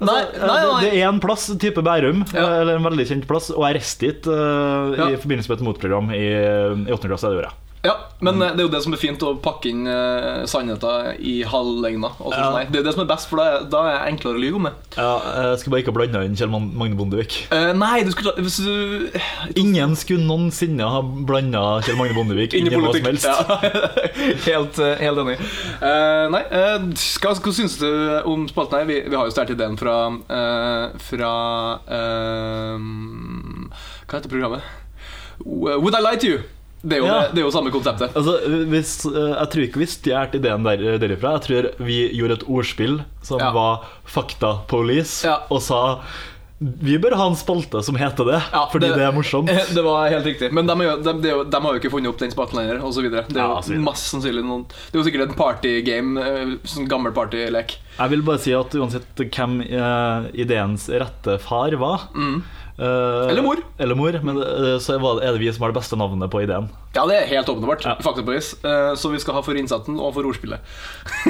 Altså, 0.00 0.14
Nei, 0.14 0.20
nei, 0.40 0.60
det- 0.60 0.68
nei. 0.72 0.82
Det 0.86 0.92
er 0.96 1.08
en 1.10 1.18
plass, 1.20 1.42
type 1.60 1.82
Bærum, 1.84 2.22
Ja. 2.32 2.46
eller 2.62 2.78
en 2.78 2.86
veldig 2.86 3.04
kjent 3.10 3.26
plass, 3.28 3.50
og 3.52 3.66
jeg 3.68 3.76
reiste 3.76 4.06
dit 4.08 4.28
uh, 4.32 4.94
Ja. 4.96 5.10
i 5.12 5.18
forbindelse 5.20 5.50
med 5.52 5.58
et 5.60 5.66
motprogram 5.66 6.08
i, 6.16 6.22
i 6.88 6.94
8. 6.94 7.10
klasse. 7.10 7.28
Det 7.28 7.36
gjorde 7.36 7.50
jeg. 7.50 7.58
Ja, 7.82 7.94
men 8.20 8.36
mm. 8.36 8.42
det 8.56 8.60
er 8.60 8.66
jo 8.66 8.72
det 8.74 8.82
som 8.84 8.92
er 8.92 9.00
fint, 9.00 9.22
å 9.24 9.36
pakke 9.40 9.70
inn 9.70 9.86
uh, 9.88 10.44
sannheter 10.50 11.14
i 11.16 11.38
halvlegner. 11.48 12.12
og 12.20 12.34
sånn 12.34 12.42
Ja. 12.42 12.50
det. 12.58 12.66
Det 12.74 12.80
er 12.82 12.88
det 12.90 12.92
som 12.92 13.04
er 13.06 13.08
best, 13.08 13.28
for 13.30 13.40
da 13.40 13.62
da 13.70 13.80
er 13.88 13.94
det 13.94 14.10
enklere 14.12 14.36
å 14.36 14.42
lyve 14.42 14.60
om 14.60 14.68
det. 14.68 14.74
Ja, 14.98 15.14
jeg 15.46 15.62
skulle 15.62 15.74
bare 15.76 15.84
ikke 15.86 15.94
blande 15.96 16.22
inn 16.28 16.36
Kjell 16.36 16.52
Magne 16.52 16.98
Bondevik. 16.98 17.38
Uh, 17.48 17.70
nei, 17.76 18.02
du 18.04 18.12
skulle 18.12 18.34
Hvis 18.36 18.58
du 18.60 19.08
Ingen 19.60 19.96
skulle 19.96 20.26
noensinne 20.26 20.90
ha 20.92 21.00
blanda 21.00 21.80
Kjell 21.86 21.96
Magne 22.00 22.18
Bondevik 22.18 22.56
inn 22.58 22.68
i 22.68 22.74
hva 22.74 22.92
som 22.92 23.08
helst. 23.08 23.30
Ja. 23.30 23.58
helt, 24.50 24.78
eh, 24.78 25.00
helt 25.00 25.24
enig. 25.24 25.38
Uh, 25.80 26.28
nei, 26.36 26.44
eh, 26.52 26.86
hva, 27.24 27.32
hva 27.32 27.56
syns 27.56 27.78
du 27.80 27.88
om 28.28 28.44
spalten 28.50 28.82
her? 28.82 28.88
Vi, 28.90 29.00
vi 29.08 29.16
har 29.16 29.28
jo 29.28 29.34
stjålet 29.34 29.56
ideen 29.56 29.80
fra 29.80 29.96
eh, 30.36 31.00
Fra 31.08 31.34
eh, 31.98 32.86
Hva 34.04 34.18
heter 34.18 34.32
programmet? 34.32 34.64
Would 35.40 35.94
I 35.96 36.02
Lie 36.04 36.18
to 36.20 36.34
You? 36.34 36.40
Det 36.82 36.96
er 36.96 37.02
jo, 37.02 37.06
Ja. 37.06 37.20
det, 37.26 37.34
det 37.34 37.42
er 37.42 37.44
jo 37.44 37.50
samme 37.52 37.70
konseptet. 37.74 38.14
Altså, 38.16 38.38
hvis, 38.72 38.92
eh, 39.04 39.34
jeg 39.36 39.50
tror 39.52 39.64
ikke 39.66 39.80
vi 39.82 39.86
stjal 39.86 40.34
ideen 40.38 40.64
der, 40.64 40.84
derifra. 41.02 41.34
Jeg 41.36 41.42
tror 41.48 41.70
vi 41.84 41.98
gjorde 42.16 42.38
et 42.40 42.46
ordspill 42.48 43.00
som 43.22 43.38
Ja. 43.42 43.50
var 43.52 43.84
Fakta-police, 44.08 45.24
Ja. 45.28 45.38
og 45.50 45.60
sa 45.62 46.00
vi 46.60 46.98
bør 47.00 47.14
ha 47.16 47.26
en 47.30 47.36
spalte 47.40 47.80
som 47.82 47.96
heter 47.96 48.26
det, 48.28 48.42
Ja, 48.52 48.66
fordi 48.68 48.88
det, 48.92 49.00
er 49.00 49.12
morsomt. 49.16 49.48
Det 49.74 49.82
var 49.82 50.10
helt 50.12 50.26
riktig. 50.26 50.50
Men 50.52 50.66
de, 50.68 50.74
de, 50.76 51.12
de, 51.22 51.30
de 51.48 51.60
har 51.64 51.72
jo 51.72 51.80
ikke 51.80 51.90
funnet 51.90 52.10
opp 52.12 52.18
den 52.20 52.30
spalten 52.34 52.58
lenger. 52.60 52.82
Og 52.84 52.92
så 52.92 53.00
videre. 53.00 53.24
det 53.32 53.38
er 53.40 53.46
jo 53.48 53.72
ja, 53.78 53.80
masse 53.80 54.10
sannsynlig 54.12 54.44
noen 54.44 54.66
Det 54.68 54.92
er 54.92 54.98
jo 55.00 55.06
sikkert 55.08 55.30
en 55.30 55.38
partygame. 55.38 56.20
eh, 56.20 56.52
Sånn 56.68 56.86
gammel 56.86 57.12
partylek. 57.16 57.78
Jeg 57.96 58.10
vil 58.12 58.20
bare 58.28 58.38
si 58.44 58.52
at 58.52 58.76
uansett 58.76 59.16
hvem 59.16 59.60
uh, 59.72 60.28
ideens 60.36 60.84
rette 60.92 61.38
far 61.40 61.72
var 61.80 62.08
Mm. 62.14 62.42
Eh, 62.80 63.30
Eller 63.30 63.44
mor. 63.44 63.60
Eller 63.78 63.98
mor 63.98 64.16
Men 64.24 64.40
eh, 64.42 64.76
så 64.82 64.96
er 64.96 65.32
det 65.32 65.40
vi 65.42 65.52
som 65.52 65.62
har 65.66 65.72
det 65.74 65.78
beste 65.80 65.98
navnet 66.00 66.30
på 66.32 66.42
ideen. 66.42 66.68
Ja, 66.96 67.04
det 67.06 67.18
er 67.20 67.26
helt 67.36 67.48
åpenbart. 67.52 67.84
Ja. 67.84 67.96
Faktabevis. 68.02 68.54
Eh, 68.64 68.94
Så 68.96 69.12
vi 69.12 69.20
skal 69.22 69.36
ha 69.38 69.42
for 69.46 69.54
innsatsen 69.60 70.00
og 70.00 70.14
for 70.16 70.26
ordspillet. 70.26 70.60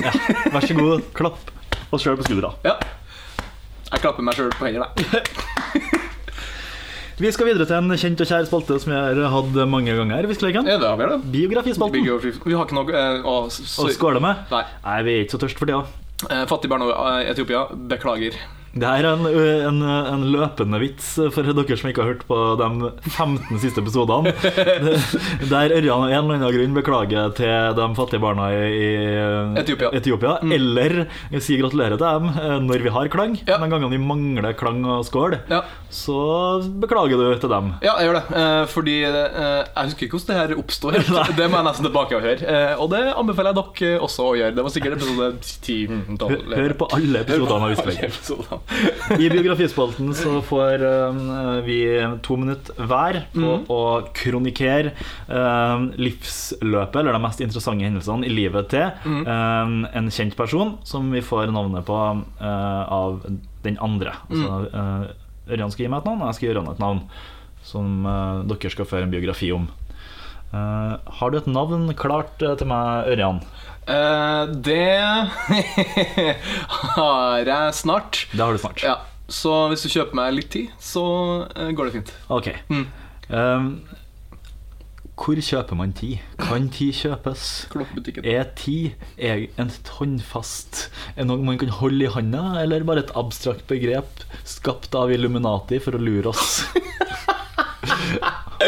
Ja, 0.01 0.13
Vær 0.55 0.65
så 0.67 0.77
god, 0.79 1.03
klapp 1.19 1.51
oss 1.91 2.05
sjøl 2.07 2.17
på 2.21 2.29
skuldra. 2.29 2.55
Ja. 2.65 2.77
Jeg 3.91 4.05
klapper 4.05 4.23
meg 4.23 4.39
sjøl 4.39 4.53
på 4.55 4.69
hendene. 4.69 4.87
jeg. 4.97 5.99
Vi 7.21 7.29
skal 7.37 7.51
videre 7.51 7.67
til 7.69 7.77
en 7.77 7.93
kjent 8.01 8.21
og 8.25 8.29
kjær 8.31 8.47
spalte 8.49 8.79
som 8.81 8.95
vi 8.95 8.97
har 8.97 9.19
hatt 9.29 9.57
mange 9.69 9.93
ganger. 9.93 10.25
Viskeleken. 10.31 10.65
Ja, 10.65 10.79
det 10.81 10.89
har 10.89 10.97
vi 10.97 11.09
det. 11.11 11.19
Biografispalten. 11.35 12.01
Biografi- 12.07 12.47
Vi 12.47 12.55
har 12.57 12.65
ikke 12.65 12.79
noe 12.79 13.03
å, 13.29 13.35
å, 13.45 13.89
skåle 13.93 14.23
med. 14.25 14.47
Nei. 14.49 14.63
Nei, 14.87 14.95
vi 15.05 15.13
er 15.19 15.27
ikke 15.27 15.35
så 15.37 15.43
tørst 15.43 15.61
for 15.61 15.69
tida. 15.69 15.83
Fattigbarn 16.21 16.49
Fattig 16.49 16.73
barn 16.73 16.87
i 17.21 17.29
Etiopia, 17.29 17.67
beklager. 17.93 18.39
Det 18.71 18.87
her 18.87 19.03
er 19.03 19.17
en, 19.17 19.25
en, 19.67 19.79
en 19.83 20.25
løpende 20.31 20.79
vits 20.79 21.09
for 21.35 21.43
dere 21.43 21.77
som 21.79 21.89
ikke 21.91 22.05
har 22.05 22.13
hørt 22.13 22.21
på 22.29 22.37
de 22.61 22.69
15 23.11 23.59
siste 23.63 23.83
episodene. 23.83 24.31
Der 25.51 25.75
Ørjan 25.75 26.05
av 26.05 26.13
en 26.13 26.15
eller 26.21 26.37
annen 26.37 26.55
grunn 26.55 26.77
beklager 26.77 27.33
til 27.35 27.75
de 27.75 27.89
fattige 27.99 28.23
barna 28.23 28.47
i 28.55 28.91
Etiopia. 29.59 29.91
Etiopia 29.99 30.37
eller 30.47 30.95
sier 31.43 31.65
gratulerer 31.65 31.99
til 31.99 32.07
dem 32.07 32.31
når 32.69 32.85
vi 32.87 32.93
har 32.95 33.11
klang. 33.11 33.35
Ja. 33.49 33.59
Den 33.59 33.75
gangen 33.75 33.91
vi 33.91 33.99
mangler 33.99 34.55
klang 34.59 34.85
og 34.87 35.03
skål, 35.09 35.41
Ja. 35.51 35.65
så 35.91 36.21
beklager 36.83 37.19
du 37.19 37.27
til 37.43 37.51
dem. 37.51 37.73
Ja, 37.83 37.97
jeg 37.99 38.07
gjør 38.11 38.21
det. 38.21 38.25
Eh, 38.45 38.63
fordi 38.71 38.97
eh, 39.09 39.19
jeg 39.67 39.91
husker 39.91 40.07
ikke 40.07 40.19
hvordan 40.21 40.31
det 40.31 40.39
her 40.41 40.63
oppstår. 40.63 41.01
det 41.41 41.51
må 41.51 41.59
jeg 41.59 41.69
nesten 41.73 41.89
tilbake 41.91 42.19
og 42.21 42.25
høre. 42.29 42.39
Eh, 42.47 42.75
og 42.79 42.95
det 42.95 43.03
anbefaler 43.17 43.51
jeg 43.51 43.59
dere 43.91 44.01
også 44.07 44.31
å 44.31 44.39
gjøre. 44.39 44.55
Det 44.61 44.67
var 44.69 44.75
sikkert 44.77 44.99
episode 45.01 45.33
10 45.43 46.55
Hør, 46.55 46.77
på 46.85 46.91
alle 46.95 47.25
episodene 47.27 47.67
av 47.67 47.75
Visstlegger. 47.75 48.60
I 49.19 49.27
biografispalten 49.33 50.13
så 50.15 50.37
får 50.47 50.83
eh, 50.87 51.61
vi 51.67 51.79
to 52.23 52.37
minutter 52.39 52.77
hver 52.87 53.19
på 53.35 53.43
mm. 53.43 53.65
å 53.73 53.81
kronikere 54.17 54.93
eh, 55.29 55.87
livsløpet, 56.01 57.01
eller 57.03 57.17
de 57.17 57.23
mest 57.25 57.43
interessante 57.45 57.85
hendelsene 57.87 58.29
i 58.29 58.33
livet 58.35 58.71
til 58.73 58.87
mm. 59.05 59.23
eh, 59.25 59.75
en 59.99 60.11
kjent 60.15 60.37
person, 60.39 60.77
som 60.87 61.11
vi 61.13 61.23
får 61.25 61.51
navnet 61.55 61.85
på 61.89 61.99
eh, 62.41 62.85
av 63.01 63.21
den 63.67 63.77
andre. 63.83 64.15
Altså, 64.31 64.47
Mhm. 64.71 64.71
eh, 64.75 65.27
Ørjan 65.51 65.73
skal 65.75 65.83
gi 65.85 65.91
meg 65.91 66.05
et 66.05 66.07
navn, 66.07 66.21
og 66.23 66.29
jeg 66.31 66.35
skal 66.39 66.47
gi 66.47 66.53
Ørjan 66.55 66.69
et 66.71 66.83
navn 66.85 67.01
som 67.67 68.07
eh, 68.07 68.43
dere 68.53 68.71
skal 68.71 68.87
føre 68.87 69.09
en 69.09 69.11
biografi 69.17 69.51
om. 69.57 69.67
Har 70.51 71.31
du 71.31 71.37
et 71.39 71.47
navn 71.47 71.93
klart 71.95 72.41
til 72.43 72.67
meg, 72.67 73.07
Ørjan? 73.13 73.37
Eh, 73.89 74.43
det 74.67 74.91
har 76.97 77.47
jeg 77.47 77.75
snart. 77.75 78.27
Det 78.33 78.43
har 78.43 78.53
du 78.53 78.59
snart. 78.63 78.83
Ja, 78.85 78.99
Så 79.29 79.69
hvis 79.71 79.87
du 79.87 79.93
kjøper 79.93 80.19
meg 80.19 80.35
litt 80.37 80.51
tid, 80.53 80.75
så 80.83 81.05
uh, 81.47 81.71
går 81.71 81.89
det 81.89 81.97
fint. 82.01 82.13
Ok. 82.29 82.53
Mm. 82.69 82.87
Um, 83.31 83.73
hvor 85.21 85.37
kjøper 85.37 85.77
man 85.77 85.93
tid? 85.93 86.23
Kan 86.41 86.71
tid 86.73 86.95
kjøpes? 86.97 87.43
Er 88.25 88.47
tid 88.57 88.97
er 89.21 89.43
en 89.61 89.69
håndfast 89.99 90.87
Er 91.13 91.29
noe 91.29 91.45
man 91.45 91.61
kan 91.61 91.69
holde 91.77 92.07
i 92.07 92.13
handa, 92.15 92.57
eller 92.63 92.87
bare 92.89 93.05
et 93.05 93.13
abstrakt 93.21 93.67
begrep 93.69 94.25
skapt 94.49 94.97
av 94.97 95.13
Illuminati 95.13 95.79
for 95.85 95.99
å 95.99 96.01
lure 96.01 96.33
oss? 96.33 96.63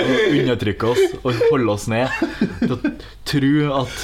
og 0.02 0.37
undertrykke 0.37 0.92
oss 0.92 1.16
og 1.23 1.40
holde 1.50 1.73
oss 1.73 1.88
ned 1.90 2.12
til 2.61 2.76
å 2.76 2.78
tro 3.28 3.54
at 3.83 3.97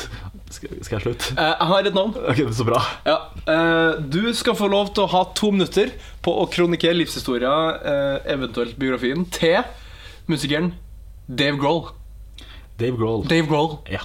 Skal, 0.50 0.78
skal 0.80 0.96
jeg 0.96 1.02
slutte? 1.04 1.34
Eh, 1.36 1.50
jeg 1.52 1.68
har 1.70 1.88
et 1.90 1.94
navn. 1.96 2.14
Ok, 2.30 2.40
Så 2.56 2.64
bra. 2.64 2.80
Ja, 3.06 3.16
eh, 3.52 4.00
Du 4.00 4.32
skal 4.34 4.56
få 4.56 4.68
lov 4.72 4.92
til 4.96 5.04
å 5.04 5.10
ha 5.12 5.24
to 5.36 5.50
minutter 5.52 5.90
på 6.24 6.32
å 6.42 6.46
kronikere 6.50 6.96
livshistoria, 6.96 7.52
eh, 7.82 8.32
eventuelt 8.34 8.78
biografien, 8.80 9.26
til 9.30 9.60
musikeren 10.28 10.72
Dave 11.28 11.58
Grohl. 11.60 11.90
Dave 12.78 12.96
Grohl. 12.96 13.26
Dave 13.28 13.46
Grohl. 13.50 13.78
Ja. 13.90 14.00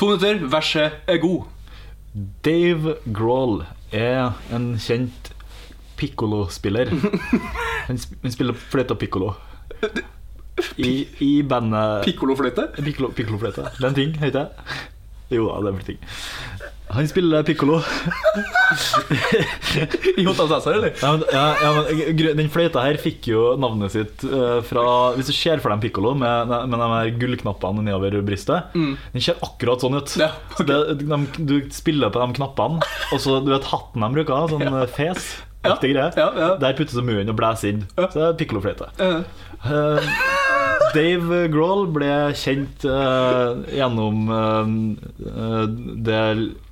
To 0.00 0.06
minutter, 0.08 0.38
verset 0.48 0.92
er 1.08 1.18
god. 1.20 1.44
Dave 2.42 2.96
Grohl 3.12 3.66
er 3.92 4.32
en 4.54 4.72
kjent 4.80 5.32
piccolo-spiller. 6.00 6.88
Han, 7.90 7.98
han 8.22 8.32
spiller 8.32 8.54
fløyte 8.54 8.94
og 8.94 9.00
piccolo. 9.00 9.32
I, 10.78 11.06
i 11.24 11.30
bandet 11.42 12.04
Pikkolofløyte. 12.06 12.68
Pikkolofløyte. 12.78 13.64
Det 13.76 13.84
er 13.84 13.88
en 13.88 13.96
ting, 13.96 14.12
heter 14.20 14.44
det? 14.46 14.66
Jo 15.36 15.46
da, 15.46 15.60
det 15.62 15.72
en 15.72 15.84
ting. 15.86 16.00
Han 16.90 17.06
spiller 17.08 17.44
piccolo. 17.46 17.76
I 20.18 20.24
Hotel 20.26 20.48
Cæsar, 20.48 20.72
eller? 20.72 20.94
Ja, 21.02 21.12
men, 21.12 21.22
ja, 21.32 21.54
ja, 21.62 21.70
men 21.76 22.38
Den 22.38 22.50
fløyta 22.50 22.82
her 22.82 22.98
fikk 22.98 23.28
jo 23.30 23.44
navnet 23.62 23.94
sitt 23.94 24.24
eh, 24.26 24.58
fra 24.66 24.84
Hvis 25.14 25.30
du 25.30 25.34
ser 25.34 25.62
for 25.62 25.70
deg 25.70 25.78
en 25.78 25.84
piccolo 25.84 26.16
med, 26.18 26.50
med 26.50 26.74
de 26.74 26.88
her 26.90 27.12
gullknappene 27.20 27.84
nedover 27.86 28.18
brystet 28.26 28.74
Den 28.74 29.22
ser 29.22 29.38
akkurat 29.46 29.84
sånn 29.84 30.00
ut. 30.00 30.16
Mm. 30.18 30.24
Ja, 30.24 30.32
Så 30.58 30.66
det, 30.66 30.80
de, 31.04 31.20
du 31.38 31.56
spiller 31.74 32.10
på 32.10 32.24
de 32.24 32.38
knappene, 32.40 32.82
og 33.14 33.22
så 33.22 33.38
du 33.44 33.54
vet 33.54 33.70
hatten 33.70 34.06
de 34.06 34.10
bruker, 34.18 34.50
sånn 34.50 34.66
eh, 34.66 34.90
fes. 34.90 35.30
Der 36.58 36.74
puttes 36.74 36.96
munnen 36.98 37.30
og 37.30 37.38
blåser 37.38 37.74
inn. 37.74 37.86
Så 37.94 38.14
det 38.16 38.28
er 38.32 38.38
pikkolofløyte. 38.40 38.90
Uh. 38.98 39.20
-huh. 39.62 39.98
Eh, 40.00 40.39
Dave 40.94 41.44
Grohl 41.52 41.86
ble 41.94 42.10
kjent 42.38 42.84
uh, 42.88 43.60
gjennom 43.70 44.24
eh, 44.34 45.64
det 46.06 46.22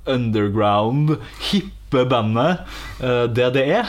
underground, 0.09 1.15
hippe 1.51 2.03
bandet 2.09 2.65
uh, 3.03 3.25
DDE. 3.31 3.83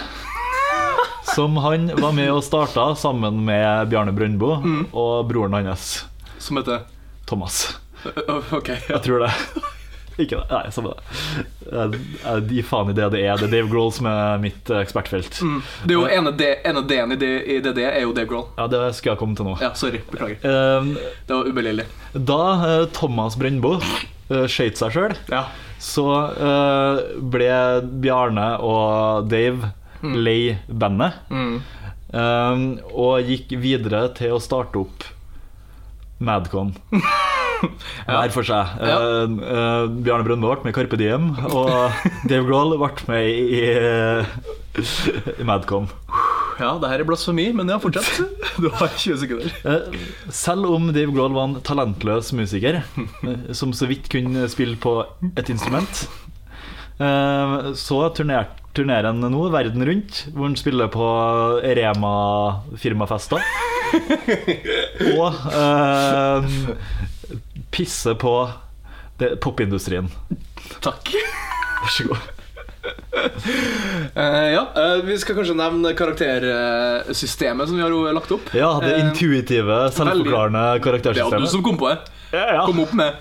Som 1.34 1.56
han 1.62 1.90
var 2.00 2.12
med 2.16 2.30
og 2.32 2.42
starta 2.44 2.88
sammen 2.98 3.42
med 3.46 3.90
Bjarne 3.92 4.12
Brøndbo 4.16 4.56
Mm. 4.64 4.86
og 4.92 5.28
broren 5.30 5.54
hans 5.54 6.04
som 6.42 6.56
heter 6.58 6.80
Thomas. 7.28 7.76
Ok. 8.50 8.68
Ja. 8.72 8.96
Jeg 8.96 9.02
tror 9.04 9.26
det. 9.26 9.32
Ikke 10.20 10.40
det. 10.40 10.46
Nei, 10.50 10.70
samme 10.74 10.92
det. 10.92 11.44
Jeg, 11.70 12.42
gir 12.50 12.66
faen 12.68 12.90
i 12.90 12.94
DDE. 12.96 13.08
Det 13.40 13.46
er 13.46 13.52
Dave 13.54 13.70
Grohl 13.70 13.92
som 13.94 14.08
er 14.10 14.40
mitt 14.42 14.68
eh, 14.70 14.80
ekspertfelt. 14.84 15.38
Mm. 15.46 15.58
Det 15.86 15.94
er 15.94 15.96
jo 15.96 16.06
ene 16.18 16.32
D- 16.36 16.50
ene 16.70 16.82
D-en 16.90 17.14
i, 17.14 17.18
det- 17.20 17.42
i 17.46 17.58
DD 17.64 17.80
er 17.86 18.00
jo 18.04 18.12
Dave 18.16 18.28
Grohl. 18.30 18.46
Ja, 18.58 18.66
det 18.72 18.82
skal 18.98 19.14
jeg 19.14 19.20
komme 19.22 19.38
til 19.38 19.48
nå. 19.48 19.56
Ja, 19.62 19.72
sorry. 19.78 20.02
Beklager. 20.10 20.38
Eh, 20.44 20.92
Det 21.28 21.36
var 21.36 21.48
ubeleilig. 21.50 21.86
Da 22.14 22.40
uh, 22.60 22.86
Thomas 22.96 23.36
Brøndbo 23.40 23.76
uh, 23.80 24.46
skøyt 24.50 24.78
seg 24.80 24.92
sjøl, 24.96 25.14
Ja. 25.30 25.44
så 25.80 26.06
uh, 26.36 27.00
ble 27.32 27.50
Bjarne 28.02 28.50
og 28.66 29.28
Dave 29.30 29.72
lei 30.02 30.56
bandet. 30.66 31.16
Mm. 31.30 31.58
eh, 32.10 32.62
og 32.96 33.28
gikk 33.28 33.52
videre 33.62 34.06
til 34.16 34.32
å 34.36 34.40
starte 34.42 34.80
opp 34.80 35.04
Madcon. 36.20 36.74
Hver 38.08 38.32
for 38.34 38.46
seg. 38.46 38.74
Ja. 38.80 38.96
Uh, 39.28 39.86
Bjarne 40.04 40.26
Brøndbo 40.26 40.50
ble 40.52 40.64
med 40.66 40.72
i 40.72 40.76
Carpe 40.78 40.98
Diem, 41.00 41.30
og 41.50 41.70
Dave 42.30 42.44
Grohl 42.48 42.76
ble 42.80 42.90
med 43.10 43.28
i, 43.30 43.60
i, 43.60 44.84
i 45.40 45.46
Madcon. 45.48 45.88
ja, 46.60 46.74
det 46.80 46.90
her 46.92 47.02
er 47.02 47.08
blasfemi, 47.08 47.48
men 47.56 47.68
ja, 47.72 47.78
fortsett. 47.82 48.20
Du 48.60 48.68
har 48.76 48.90
20 48.92 49.20
sekunder. 49.22 49.52
Eh, 49.64 50.00
Selv 50.34 50.66
om 50.68 50.90
Dave 50.92 51.12
Grohl 51.16 51.32
var 51.36 51.46
en 51.48 51.60
talentløs 51.64 52.32
musiker 52.36 52.82
som 53.56 53.72
så 53.72 53.88
vidt 53.88 54.10
kunne 54.12 54.44
spille 54.52 54.76
på 54.80 54.98
et 55.38 55.48
instrument, 55.52 56.02
så 57.00 58.00
turner, 58.12 58.50
turnerer 58.76 59.08
han 59.08 59.24
nå 59.32 59.46
verden 59.54 59.86
rundt, 59.88 60.18
hvor 60.34 60.50
han 60.50 60.58
spiller 60.60 60.90
på 60.92 61.06
Rema 61.64 62.12
firmafester. 62.76 63.40
Og 65.14 65.34
eh, 65.52 66.50
pisse 67.74 68.14
på 68.18 68.34
popindustrien. 69.44 70.08
Takk. 70.84 71.10
Vær 71.80 71.90
så 71.94 72.06
god. 72.10 72.28
Uh, 74.16 74.46
ja, 74.54 74.62
uh, 74.76 75.02
Vi 75.04 75.16
skal 75.20 75.36
kanskje 75.36 75.56
nevne 75.58 75.92
karaktersystemet 75.98 77.68
som 77.68 77.76
vi 77.76 77.84
har 77.84 78.14
lagt 78.16 78.32
opp. 78.32 78.48
Ja, 78.56 78.70
det 78.82 78.94
Eh, 78.94 79.04
intuitive, 79.04 79.82
selvforklarende 79.92 80.64
karaktersystemet. 80.84 81.30
Det 81.30 81.40
var 81.40 81.46
du 81.46 81.52
som 81.52 81.62
kom 81.66 81.78
på 81.80 81.90
det. 81.92 81.98
Ja, 82.32 82.46
ja. 82.54 82.66
Kom 82.66 82.80
opp 82.80 82.94
med. 82.96 83.12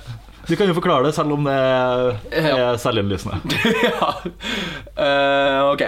Du 0.48 0.56
kan 0.58 0.70
jo 0.70 0.74
forklare 0.74 1.06
det, 1.06 1.14
selv 1.14 1.36
om 1.36 1.44
det 1.46 1.54
er, 1.54 2.16
Ja. 2.58 2.72
selvinnlysende. 2.82 3.38
ja. 3.90 4.14
Ok. 5.70 5.84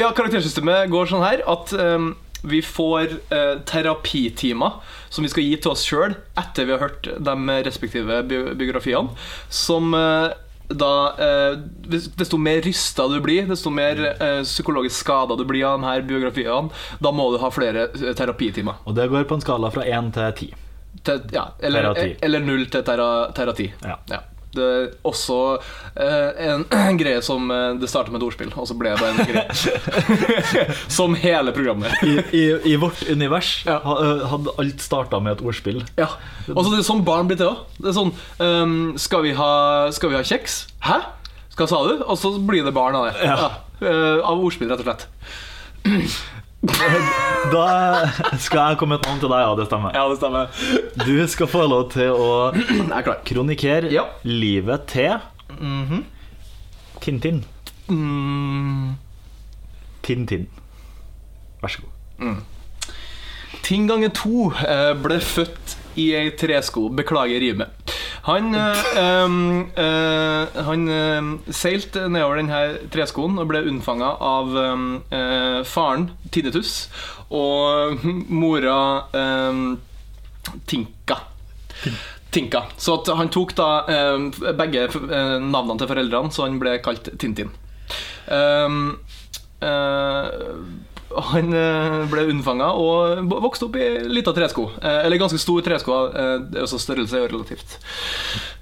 Ja, 0.00 0.10
karaktersystemet 0.16 0.90
går 0.90 1.12
sånn 1.12 1.22
her 1.22 1.44
at 1.46 1.74
eh, 1.76 2.08
vi 2.42 2.62
får 2.62 3.18
eh, 3.30 3.58
terapitimer 3.68 4.80
som 5.08 5.24
vi 5.24 5.30
skal 5.30 5.44
gi 5.46 5.58
til 5.62 5.74
oss 5.74 5.84
sjøl 5.86 6.16
etter 6.40 6.66
vi 6.66 6.74
har 6.74 6.82
hørt 6.82 7.06
de 7.06 7.58
respektive 7.66 8.22
bi 8.26 8.40
biografiene. 8.58 9.14
Som 9.52 9.94
eh, 9.94 10.32
da 10.72 10.92
eh, 11.18 11.58
Desto 12.16 12.38
mer 12.40 12.62
rysta 12.64 13.06
du 13.08 13.20
blir, 13.20 13.46
desto 13.50 13.70
mer 13.70 14.00
eh, 14.12 14.42
psykologisk 14.42 15.04
skada 15.04 15.36
du 15.36 15.44
blir 15.48 15.66
av 15.68 15.80
de 15.80 15.88
her 15.88 16.04
biografiene, 16.08 16.72
da 17.00 17.12
må 17.14 17.30
du 17.32 17.38
ha 17.42 17.52
flere 17.52 17.88
eh, 17.92 18.12
terapitimer. 18.18 18.82
Og 18.86 18.96
det 18.98 19.08
går 19.12 19.28
på 19.28 19.38
en 19.38 19.44
skala 19.44 19.72
fra 19.74 19.86
én 19.86 20.12
til 20.14 20.36
ti. 20.38 20.52
Ja, 21.32 21.48
eller, 21.58 21.96
eller 22.22 22.44
null 22.44 22.68
til 22.70 22.84
tera, 22.86 23.08
terati. 23.34 23.72
Ja. 23.82 24.22
Det 24.52 24.64
er 24.68 24.88
også 25.08 25.36
eh, 25.96 26.48
en, 26.48 26.64
en 26.76 26.98
greie 27.00 27.22
som 27.24 27.46
eh, 27.50 27.70
Det 27.80 27.88
startet 27.88 28.12
med 28.12 28.20
et 28.20 28.26
ordspill, 28.26 28.50
og 28.56 28.68
så 28.68 28.76
ble 28.78 28.92
det 28.98 29.08
en 29.08 29.22
greie. 29.30 30.74
som 30.98 31.16
hele 31.18 31.54
programmet. 31.56 31.94
I, 32.04 32.18
i, 32.36 32.42
I 32.72 32.76
vårt 32.82 33.02
univers 33.08 33.54
Ja. 33.70 33.78
hadde 34.28 34.52
alt 34.60 34.84
starta 34.84 35.20
med 35.24 35.38
et 35.38 35.44
ordspill. 35.46 35.80
Ja. 35.96 36.10
Og 36.52 36.60
så 36.64 36.68
det 36.74 36.82
er 36.82 36.86
sånn 36.90 37.04
barn 37.06 37.30
blir 37.30 37.40
til 37.40 37.52
òg. 37.54 37.64
Det 37.80 37.90
er 37.92 37.96
sånn 37.96 38.12
um, 38.42 38.76
skal, 39.00 39.24
vi 39.24 39.32
ha, 39.38 39.50
skal 39.94 40.12
vi 40.12 40.18
ha 40.20 40.24
kjeks? 40.26 40.62
Hæ? 40.84 41.00
Hva 41.56 41.66
sa 41.68 41.82
du? 41.88 41.98
Og 42.08 42.16
så 42.20 42.34
blir 42.40 42.64
det 42.64 42.72
barn 42.76 42.96
av 42.98 43.08
det. 43.10 43.26
Ja. 43.28 43.50
Eh, 43.82 44.20
av 44.24 44.40
ordspill, 44.40 44.70
rett 44.72 44.84
og 44.84 44.88
slett. 44.88 45.08
Da 46.62 48.06
skal 48.38 48.68
jeg 48.70 48.78
komme 48.78 48.94
med 48.94 49.02
et 49.02 49.08
navn 49.08 49.18
til 49.22 49.30
deg, 49.32 49.40
ja, 49.42 49.54
det 49.58 49.66
stemmer. 49.66 49.94
Ja, 49.96 50.04
det 50.08 50.18
stemmer. 50.20 50.46
Du 51.02 51.26
skal 51.28 51.48
få 51.50 51.64
lov 51.66 51.88
til 51.90 52.12
å 52.14 52.28
er 52.54 53.08
kronikere 53.26 53.90
Ja. 53.90 54.04
livet 54.22 54.86
til 54.92 55.18
Tintin. 57.02 57.42
Mm, 57.90 58.94
Tintin. 60.06 60.46
Vær 61.62 61.68
så 61.74 61.82
god. 61.82 62.36
Ting 63.66 63.88
ganger 63.90 64.10
to 64.14 64.52
eh, 64.62 64.92
ble 65.02 65.18
født 65.22 65.76
i 66.00 66.12
ei 66.16 66.32
tresko. 66.38 66.88
Beklager 66.96 67.40
rimet. 67.42 67.92
Han, 68.22 68.54
em, 68.54 69.36
eh, 69.74 70.60
han 70.66 70.88
eh, 70.88 71.30
seilte 71.50 72.04
nedover 72.06 72.38
denne 72.38 72.60
treskoen 72.94 73.40
og 73.42 73.48
ble 73.50 73.64
unnfanga 73.66 74.12
av 74.22 74.54
eh, 74.60 75.58
faren 75.66 76.12
Tinnitus 76.30 76.86
og 77.34 78.04
mora 78.30 78.78
em, 79.18 79.64
Tinka. 80.70 81.18
Tinka. 82.32 82.62
Så 82.78 83.00
han 83.18 83.32
tok 83.32 83.56
da 83.58 83.68
begge 84.56 84.86
navnene 84.92 85.78
til 85.80 85.90
foreldrene, 85.90 86.32
så 86.32 86.46
han 86.46 86.56
ble 86.62 86.78
kalt 86.84 87.10
Tintin. 87.20 87.50
Um, 88.26 88.94
han 91.32 91.52
eh, 91.56 91.98
ble 92.10 92.26
unnfanga 92.30 92.70
og 92.78 93.30
vokste 93.30 93.68
opp 93.68 93.78
i 93.80 93.88
lita 94.08 94.34
tresko. 94.36 94.68
Eh, 94.80 95.00
eller 95.06 95.20
ganske 95.20 95.40
stor 95.40 95.64
tresko. 95.64 95.98
også 96.62 96.80
størrelse 96.80 97.18
er 97.18 97.24
jo 97.24 97.32
relativt. 97.36 97.78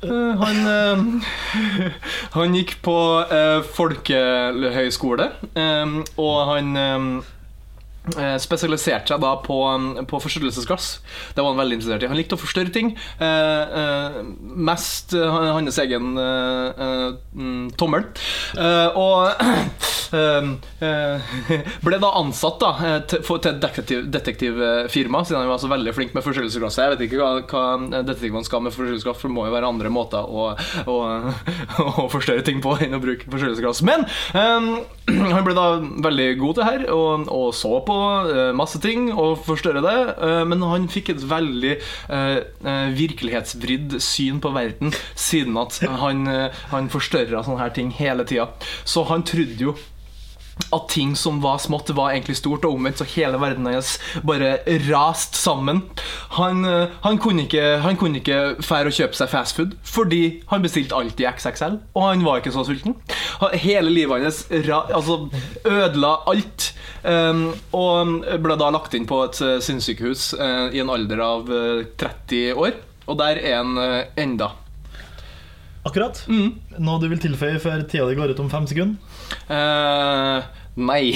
Han, 0.02 1.20
han 2.36 2.56
gikk 2.56 2.78
på 2.84 2.96
eh, 3.26 3.60
folkehøyskole, 3.76 5.30
eh, 5.54 5.98
og 6.16 6.38
han 6.54 7.22
spesialiserte 8.40 9.12
seg 9.12 9.20
da 9.22 9.34
på, 9.44 9.56
på 10.08 10.20
forstørrelsesglass. 10.24 10.88
Det 11.34 11.42
var 11.42 11.52
han 11.52 11.60
veldig 11.60 11.78
interessert 11.78 12.04
i. 12.04 12.08
Han 12.10 12.18
likte 12.18 12.38
å 12.38 12.40
forstørre 12.40 12.72
ting. 12.72 12.94
Eh, 13.20 13.80
eh, 13.80 14.20
mest 14.70 15.14
eh, 15.14 15.40
hans 15.54 15.78
egen 15.84 16.16
eh, 16.18 16.80
eh, 16.86 17.06
mm, 17.36 17.66
tommel. 17.80 18.06
Eh, 18.56 18.98
og 18.98 19.42
eh, 20.16 20.48
eh, 20.86 21.68
ble 21.86 22.00
da 22.02 22.12
ansatt 22.20 22.60
da, 22.62 22.72
eh, 22.88 22.98
til, 23.10 23.20
et 23.20 23.60
detektiv, 23.62 24.06
detektivfirma, 24.16 25.22
siden 25.26 25.42
han 25.42 25.52
var 25.52 25.62
så 25.62 25.70
veldig 25.70 25.94
flink 25.96 26.16
med 26.16 26.24
forstørrelsesglasset. 26.26 26.84
Jeg 26.86 26.94
vet 26.94 27.04
ikke 27.06 27.20
hva, 27.20 27.30
hva 27.44 28.00
detektivene 28.00 28.48
skal 28.48 28.64
med 28.64 28.74
forstørrelsesglass, 28.76 29.20
for 29.20 29.30
det 29.30 29.36
må 29.36 29.46
jo 29.48 29.54
være 29.54 29.70
andre 29.70 29.92
måter 29.92 30.24
å, 30.24 30.50
å, 30.88 30.98
å 32.04 32.08
forstørre 32.12 32.46
ting 32.46 32.64
på 32.64 32.78
enn 32.80 32.96
å 32.96 33.02
bruke 33.02 33.28
forstørrelsesglass. 33.28 33.84
Men 33.86 34.08
eh, 34.32 34.72
han 35.36 35.44
ble 35.46 35.56
da 35.58 35.68
veldig 36.08 36.30
god 36.40 36.56
til 36.56 36.64
det 36.64 36.70
her, 36.70 36.88
og, 36.94 37.28
og 37.30 37.52
så 37.56 37.76
på 37.86 37.89
eh, 38.30 38.50
masse 38.56 38.80
ting 38.82 39.10
og 39.12 39.40
forstørre 39.46 39.82
det. 39.84 39.98
eh, 40.26 40.42
men 40.48 40.64
han 40.66 40.88
fikk 40.92 41.12
et 41.14 41.24
veldig 41.30 41.76
eh, 41.76 42.40
virkelighetsvridd 42.96 43.98
syn 44.02 44.40
på 44.42 44.52
verden, 44.54 44.94
siden 45.14 45.58
at 45.60 45.80
han, 46.02 46.26
han 46.72 46.90
forstørra 46.92 47.44
sånne 47.44 47.64
her 47.64 47.74
ting 47.76 47.94
hele 47.96 48.26
tida. 48.28 48.50
Så 48.84 49.04
han 49.10 49.26
trodde 49.26 49.70
jo 49.70 49.76
at 50.72 50.88
ting 50.92 51.14
som 51.18 51.40
var 51.42 51.60
smått, 51.62 51.92
var 51.96 52.12
egentlig 52.12 52.38
stort, 52.40 52.64
og 52.64 52.76
omvendt, 52.76 53.00
så 53.00 53.08
hele 53.14 53.40
verden 53.40 53.68
hans 53.70 53.96
bare 54.26 54.58
rast 54.88 55.38
sammen. 55.38 55.82
Han, 56.36 56.64
eh, 56.64 56.96
han 57.04 57.18
kunne 57.18 57.46
ikke 57.46 57.80
Han 57.80 57.96
kunne 57.96 58.20
ikke 58.20 58.62
fære 58.62 58.90
og 58.90 58.96
kjøpe 58.96 59.16
seg 59.16 59.30
fastfood, 59.30 59.76
fordi 59.84 60.42
han 60.50 60.62
bestilte 60.62 60.96
alltid 60.96 61.26
XXL, 61.26 61.78
og 61.94 62.02
han 62.06 62.24
var 62.24 62.40
ikke 62.40 62.52
så 62.52 62.64
sulten. 62.66 62.96
Hele 63.54 63.90
livet 63.90 64.24
hans 64.24 64.44
ra, 64.68 64.84
altså, 64.92 65.28
ødela 65.64 66.16
alt. 66.30 66.72
Um, 67.00 67.46
og 67.72 68.26
ble 68.44 68.56
da 68.60 68.68
lagt 68.74 68.94
inn 68.96 69.06
på 69.08 69.22
et 69.24 69.38
eh, 69.44 69.58
sinnssykehus 69.64 70.34
uh, 70.36 70.68
i 70.68 70.82
en 70.82 70.92
alder 70.92 71.22
av 71.24 71.48
uh, 71.48 71.84
30 72.00 72.58
år. 72.60 72.76
Og 73.08 73.16
der 73.20 73.40
er 73.40 73.62
han 73.62 73.78
uh, 73.80 74.02
enda. 74.20 74.52
Akkurat. 75.86 76.18
Mm. 76.28 76.58
Noe 76.84 77.00
du 77.00 77.06
vil 77.08 77.20
tilføye 77.22 77.60
før 77.62 77.84
tida 77.88 78.08
di 78.10 78.16
går 78.18 78.34
ut 78.34 78.40
om 78.42 78.50
fem 78.52 78.66
sekunder? 78.68 78.98
Uh, 79.48 80.42
nei. 80.76 81.14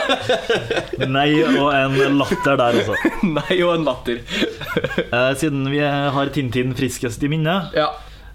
Nei 1.16 1.30
og 1.46 1.70
en 1.72 2.18
latter 2.18 2.58
der, 2.60 2.80
altså. 2.82 2.96
nei 3.38 3.56
og 3.64 3.78
en 3.78 3.88
latter. 3.88 4.20
Eh, 5.14 5.30
siden 5.38 5.68
vi 5.70 5.78
har 5.80 6.30
Tintin 6.34 6.72
friskest 6.74 7.22
i 7.22 7.28
minnet, 7.30 7.70
ja. 7.76 7.86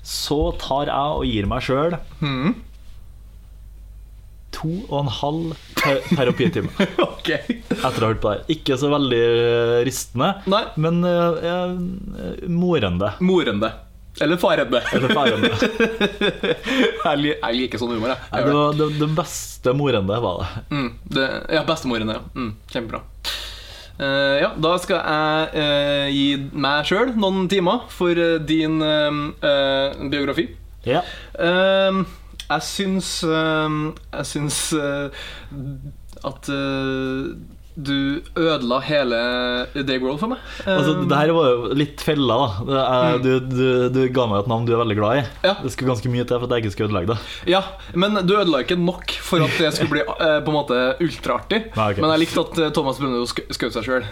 så 0.05 0.53
tar 0.61 0.87
jeg 0.87 1.17
og 1.17 1.25
gir 1.27 1.47
meg 1.51 1.65
sjøl 1.65 1.97
mm. 2.23 2.53
to 4.55 4.71
og 4.87 4.95
en 5.01 5.11
halv 5.17 5.57
te- 5.81 5.97
terapitime 6.13 6.71
Ok. 7.03 7.33
etter 7.35 7.75
å 7.75 7.83
ha 7.83 7.91
hørt 8.07 8.21
på 8.23 8.31
det. 8.31 8.37
her. 8.37 8.55
Ikke 8.55 8.79
så 8.79 8.91
veldig 8.93 9.21
rystende 9.89 9.89
ristende, 9.89 10.31
Nei. 10.55 10.63
men 10.79 11.03
eh, 11.11 12.47
morende. 12.47 13.11
Morende. 13.19 13.73
Eller 14.21 14.37
farende. 14.37 14.81
Eller 14.93 15.13
farende. 15.13 15.49
Jeg, 17.09 17.35
jeg 17.39 17.55
liker 17.55 17.79
sånn 17.81 17.93
humor, 17.95 18.11
jeg. 18.11 18.25
Jeg. 18.29 18.45
Det 18.45 18.55
var 18.55 18.73
det, 18.77 18.87
det 18.99 19.07
beste 19.15 19.73
morende, 19.77 20.17
var 20.21 20.41
det. 20.41 20.63
Mm, 20.75 20.89
det, 21.15 21.27
ja, 21.55 21.61
bestemorene. 21.67 22.17
Ja. 22.17 22.23
Mm, 22.35 22.51
kjempebra. 22.69 23.01
Uh, 23.99 24.35
ja, 24.39 24.49
da 24.55 24.73
skal 24.79 25.01
jeg 25.01 25.47
uh, 25.59 26.05
gi 26.13 26.27
meg 26.55 26.87
sjøl 26.87 27.09
noen 27.19 27.49
timer 27.51 27.81
for 27.91 28.15
uh, 28.15 28.37
din 28.39 28.79
biografi. 30.11 30.49
Ja. 30.87 31.01
Jeg 32.49 32.63
syns 32.65 33.09
Jeg 33.27 34.25
syns 34.25 34.59
at 36.29 36.49
du 37.85 38.21
ødela 38.39 38.79
hele 38.83 39.19
Dave 39.75 39.99
Grohl 40.03 40.19
for 40.21 40.33
meg. 40.33 40.41
Eh, 40.65 40.73
Altså, 40.79 40.95
det 41.09 41.17
her 41.19 41.31
var 41.35 41.49
jo 41.51 41.73
litt 41.77 42.03
fella, 42.03 42.37
da. 42.39 42.67
Det 42.69 42.83
er, 42.83 43.19
du, 43.23 43.29
du, 43.51 43.65
du 43.95 43.99
ga 44.15 44.25
meg 44.31 44.43
et 44.43 44.49
navn 44.51 44.67
du 44.67 44.73
er 44.75 44.81
veldig 44.83 44.97
glad 44.99 45.19
i. 45.19 45.23
Mm. 45.25 45.47
Ja. 45.49 45.53
Det 45.63 45.73
skulle 45.73 45.91
ganske 45.93 46.11
mye 46.13 46.25
til 46.27 46.39
for 46.41 46.47
at 46.47 46.55
jeg 46.57 46.65
ikke 46.65 46.73
skulle 46.75 46.89
ødelegge 46.91 47.13
det. 47.13 47.19
Ja, 47.53 47.61
men 47.99 48.19
du 48.27 48.35
ødela 48.37 48.63
ikke 48.65 48.77
nok 48.79 49.15
for 49.25 49.45
at 49.45 49.55
det 49.59 49.71
skulle 49.77 49.93
bli 49.97 50.03
eh, 50.27 50.39
på 50.45 50.53
en 50.53 50.57
måte 50.57 50.79
ultraartig. 51.03 51.61
Nei, 51.75 51.89
okay. 51.93 52.03
Men 52.03 52.13
jeg 52.15 52.23
likte 52.25 52.45
at 52.45 52.61
eh, 52.65 52.73
Thomas 52.75 53.01
Brunno 53.01 53.23
sk 53.29 53.43
skjøt 53.59 53.75
seg 53.75 53.87
sjøl. 53.89 54.05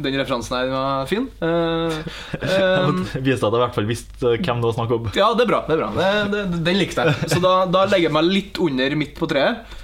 den 0.00 0.16
referansen 0.18 0.56
her 0.56 0.70
var 0.72 1.06
fin. 1.10 1.28
Eh, 1.44 2.00
eh, 2.40 2.90
Viste 3.22 3.46
at 3.46 3.52
jeg 3.54 3.60
i 3.60 3.64
hvert 3.64 3.76
fall 3.76 3.88
visste 3.90 4.34
eh, 4.34 4.40
hvem 4.40 4.62
det 4.62 4.70
var 4.70 4.76
snakk 4.78 4.94
om. 4.96 5.10
ja, 5.16 5.30
det 5.36 5.46
er 5.46 5.50
bra. 5.52 5.62
det 5.68 5.76
er 5.76 5.82
bra 5.82 5.90
det, 5.96 6.10
det, 6.34 6.62
Den 6.66 6.80
likte 6.80 7.06
jeg. 7.06 7.30
Så 7.34 7.42
da, 7.42 7.54
da 7.70 7.84
legger 7.90 8.08
jeg 8.08 8.16
meg 8.16 8.30
litt 8.30 8.60
under 8.62 8.96
midt 9.00 9.14
på 9.18 9.28
treet. 9.30 9.78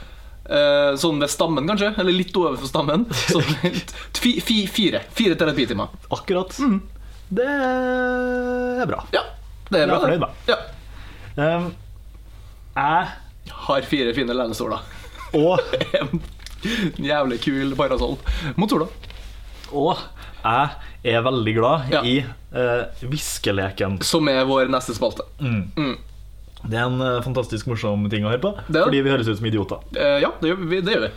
Eh, 0.47 0.93
sånn 1.01 1.19
ved 1.23 1.31
stammen, 1.33 1.67
kanskje. 1.69 1.93
Eller 1.99 2.15
litt 2.15 2.37
overfor 2.39 2.69
stammen. 2.71 3.07
Så, 3.33 3.41
fi, 4.23 4.61
fire. 4.71 5.01
Fire 5.17 5.35
terapitimer. 5.39 5.89
Akkurat. 6.15 6.55
Mm. 6.63 6.81
Det 7.29 7.47
er 7.51 8.87
bra. 8.87 9.01
Ja, 9.15 9.25
det 9.71 9.81
er 9.83 9.91
bra. 9.91 9.97
Jeg 9.97 9.99
er 9.99 10.05
fornøyd 10.05 10.23
da. 10.23 10.31
Ja. 10.47 10.59
Um, 11.37 11.73
jeg 12.77 13.53
Har 13.67 13.89
fire 13.91 14.15
fine 14.17 14.35
lenestoler. 14.37 14.85
og, 15.35 15.61
En 16.97 17.05
jævlig 17.05 17.37
kul 17.45 17.75
parasoll 17.79 18.17
mot 18.59 18.71
sola. 18.73 18.87
og 19.77 19.99
jeg 20.47 21.13
er 21.15 21.23
veldig 21.27 21.53
glad 21.57 21.91
Ja. 21.93 22.01
i 22.07 22.21
uh, 22.55 22.87
viskeleken. 23.11 23.99
Som 24.07 24.29
er 24.31 24.45
vår 24.49 24.71
neste 24.73 24.95
spalte. 24.97 25.27
Mm. 25.43 25.61
Mm. 25.77 25.97
Det 26.67 26.79
er 26.81 26.87
en 26.89 26.99
uh, 27.01 27.21
fantastisk 27.23 27.69
morsom 27.71 28.09
ting 28.11 28.25
å 28.27 28.31
høre 28.33 28.43
på, 28.43 28.51
fordi 28.67 29.01
vi 29.07 29.13
høres 29.13 29.29
ut 29.31 29.39
som 29.39 29.47
idioter. 29.49 29.83
Uh, 29.95 30.17
ja, 30.23 30.31
det 30.43 30.51
gjør 30.51 30.65
vi. 30.71 30.81
Det 30.87 30.97
gjør 30.97 31.05
vi. 31.05 31.11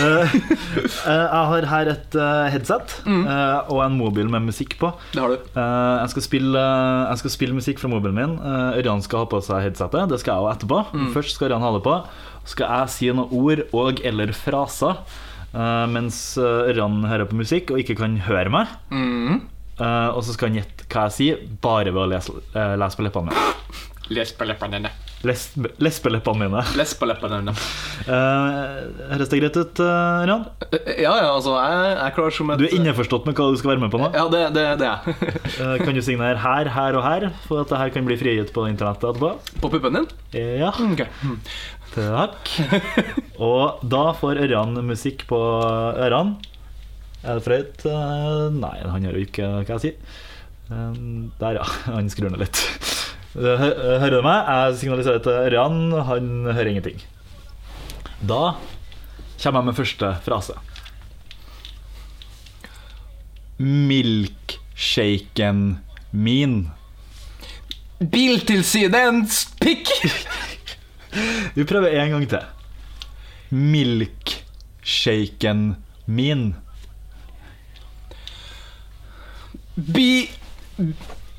uh, 0.00 0.36
jeg 1.08 1.44
har 1.50 1.66
her 1.72 1.90
et 1.94 2.16
headset 2.54 2.94
Mm. 3.04 3.24
og 3.70 3.80
en 3.84 3.96
mobil 3.98 4.28
med 4.32 4.46
musikk 4.48 4.76
på. 4.80 4.88
Det 5.12 5.20
har 5.20 5.32
du. 5.34 5.36
Jeg, 5.54 6.08
skal 6.14 6.24
spille, 6.24 6.60
jeg 7.10 7.20
skal 7.20 7.32
spille 7.34 7.56
musikk 7.56 7.80
fra 7.82 7.90
mobilen 7.92 8.16
min. 8.16 8.34
Ørjan 8.78 9.02
skal 9.04 9.24
ha 9.24 9.28
på 9.30 9.40
seg 9.44 9.62
headsetet. 9.66 10.08
Det 10.10 10.18
skal 10.22 10.34
jeg 10.38 10.44
også 10.46 10.54
etterpå. 10.56 10.78
Mm. 10.94 11.08
Først 11.14 11.36
skal 11.36 11.48
Ørjan 11.50 11.64
ha 11.64 11.72
det 11.76 11.82
på. 11.84 11.96
Så 12.44 12.54
skal 12.54 12.72
jeg 12.78 12.92
si 12.94 13.10
noen 13.12 13.34
ord 13.36 13.64
og 13.76 14.00
eller 14.04 14.32
fraser 14.36 15.00
mens 15.94 16.16
Ørjan 16.40 17.02
hører 17.06 17.28
på 17.30 17.36
musikk 17.38 17.70
og 17.74 17.78
ikke 17.82 17.94
kan 18.00 18.16
høre 18.26 18.50
meg. 18.52 18.72
Mm. 18.90 19.42
Og 19.78 20.20
så 20.26 20.34
skal 20.34 20.50
han 20.50 20.60
gjette 20.62 20.88
hva 20.90 21.06
jeg 21.08 21.16
sier, 21.18 21.42
bare 21.62 21.92
ved 21.94 22.02
å 22.04 22.08
lese, 22.10 22.34
lese 22.54 22.98
på 22.98 23.06
leppene 23.06 23.30
mine. 23.30 23.84
Les 24.12 24.32
på 24.36 24.44
leppene 24.44 24.76
dine. 24.76 24.90
Les- 25.24 25.54
Lesbeleppene 25.80 26.44
mine. 26.50 26.60
Lesbeleppene 26.76 27.38
dine. 27.40 27.52
Eh, 28.04 29.06
Høres 29.14 29.30
det 29.32 29.38
greit 29.40 29.56
ut, 29.56 29.80
uh, 29.80 30.20
Ørjan? 30.20 30.42
Eh, 30.68 30.90
Ja, 31.00 31.14
ja, 31.22 31.30
altså, 31.32 31.54
jeg 31.56 31.94
jeg 31.96 32.14
klarer 32.18 32.34
som 32.36 32.50
et 32.52 32.58
Du 32.60 32.64
er 32.66 32.74
innforstått 32.76 33.24
med 33.24 33.34
hva 33.38 33.46
du 33.48 33.56
skal 33.56 33.70
være 33.72 33.80
med 33.86 33.90
på 33.94 34.00
nå? 34.02 34.10
Ja, 34.12 34.26
det, 34.28 34.42
det, 34.52 34.64
det 34.82 34.90
er 34.90 35.08
jeg. 35.08 35.14
uh, 35.56 35.78
Kan 35.86 35.94
du 35.96 36.02
signere 36.04 36.36
her, 36.42 36.68
her 36.74 36.98
og 37.00 37.06
her, 37.06 37.30
for 37.48 37.62
at 37.64 37.72
det 37.72 37.78
her 37.80 37.94
kan 37.96 38.04
bli 38.04 38.18
frigitt 38.20 38.52
på 38.52 38.66
internettet 38.68 39.08
etterpå? 39.14 39.32
På 39.64 39.70
puppen 39.72 39.96
din? 40.02 40.10
Ja, 40.60 40.74
Okay. 40.92 41.08
Mm. 41.24 41.40
takk. 41.94 42.52
Og 43.48 43.80
da 43.88 44.04
får 44.20 44.42
Ørjan 44.44 44.76
musikk 44.84 45.24
på 45.30 45.40
ørene. 45.96 46.36
Er 47.24 47.38
det 47.40 47.44
for 47.46 47.56
høyt? 47.56 47.88
Nei, 48.60 48.76
han 48.84 49.08
gjør 49.08 49.16
jo 49.16 49.24
ikke 49.24 49.48
hva 49.64 49.78
jeg 49.78 49.84
sier. 49.86 49.96
Eh, 50.68 51.00
Der, 51.40 51.56
ja. 51.62 51.64
Han 51.96 52.12
skrur 52.12 52.28
ned 52.34 52.44
litt. 52.44 52.60
Hø- 53.34 53.98
Hører 53.98 54.10
du 54.14 54.20
meg? 54.22 54.44
Jeg 54.46 54.76
signaliserer 54.82 55.18
til 55.24 55.32
Ørjan. 55.48 55.80
Han 56.10 56.28
hører 56.52 56.70
ingenting. 56.70 57.00
Da 58.24 58.54
kommer 59.42 59.60
jeg 59.60 59.66
med 59.68 59.76
første 59.76 60.12
frase. 60.24 60.54
Milkshaken 64.74 65.78
min. 66.10 66.70
Biltilsynets 68.00 69.44
pikk! 69.62 69.88
Vi 71.56 71.64
prøver 71.68 71.88
en 72.00 72.10
gang 72.16 72.26
til. 72.30 72.40
Milkshaken 73.54 75.60
min. 76.06 76.54
Bi... 79.76 80.30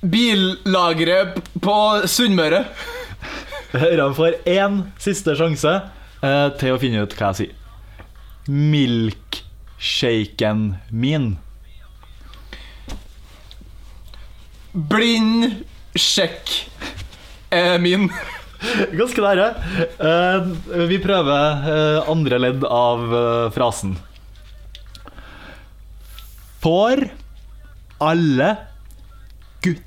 Billageret 0.06 1.40
på 1.64 2.02
Sunnmøre. 2.06 2.66
Ørjan 3.74 4.14
får 4.16 4.32
én 4.48 4.84
siste 5.02 5.36
sjanse 5.40 5.82
eh, 6.22 6.50
til 6.60 6.72
å 6.76 6.80
finne 6.82 7.02
ut 7.02 7.14
hva 7.18 7.28
jeg 7.32 7.38
sier. 7.40 7.54
Milkshaken 8.46 10.76
min. 10.94 11.38
Blindsjekk 14.76 16.70
eh, 17.50 17.78
min. 17.82 18.12
Ganske 18.96 19.22
nære. 19.26 19.48
Eh, 20.12 20.40
vi 20.92 20.98
prøver 21.04 21.44
eh, 21.74 22.00
andre 22.12 22.38
ledd 22.46 22.62
av 22.70 23.00
eh, 23.10 23.52
frasen. 23.56 23.92
Får 26.62 26.98
alle 28.06 28.50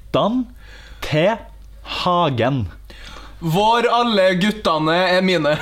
guttene 0.09 0.47
til 1.01 1.37
hagen. 1.83 2.69
Hvor 3.41 3.85
alle 3.93 4.41
guttene 4.41 4.97
er 4.97 5.21
mine. 5.23 5.57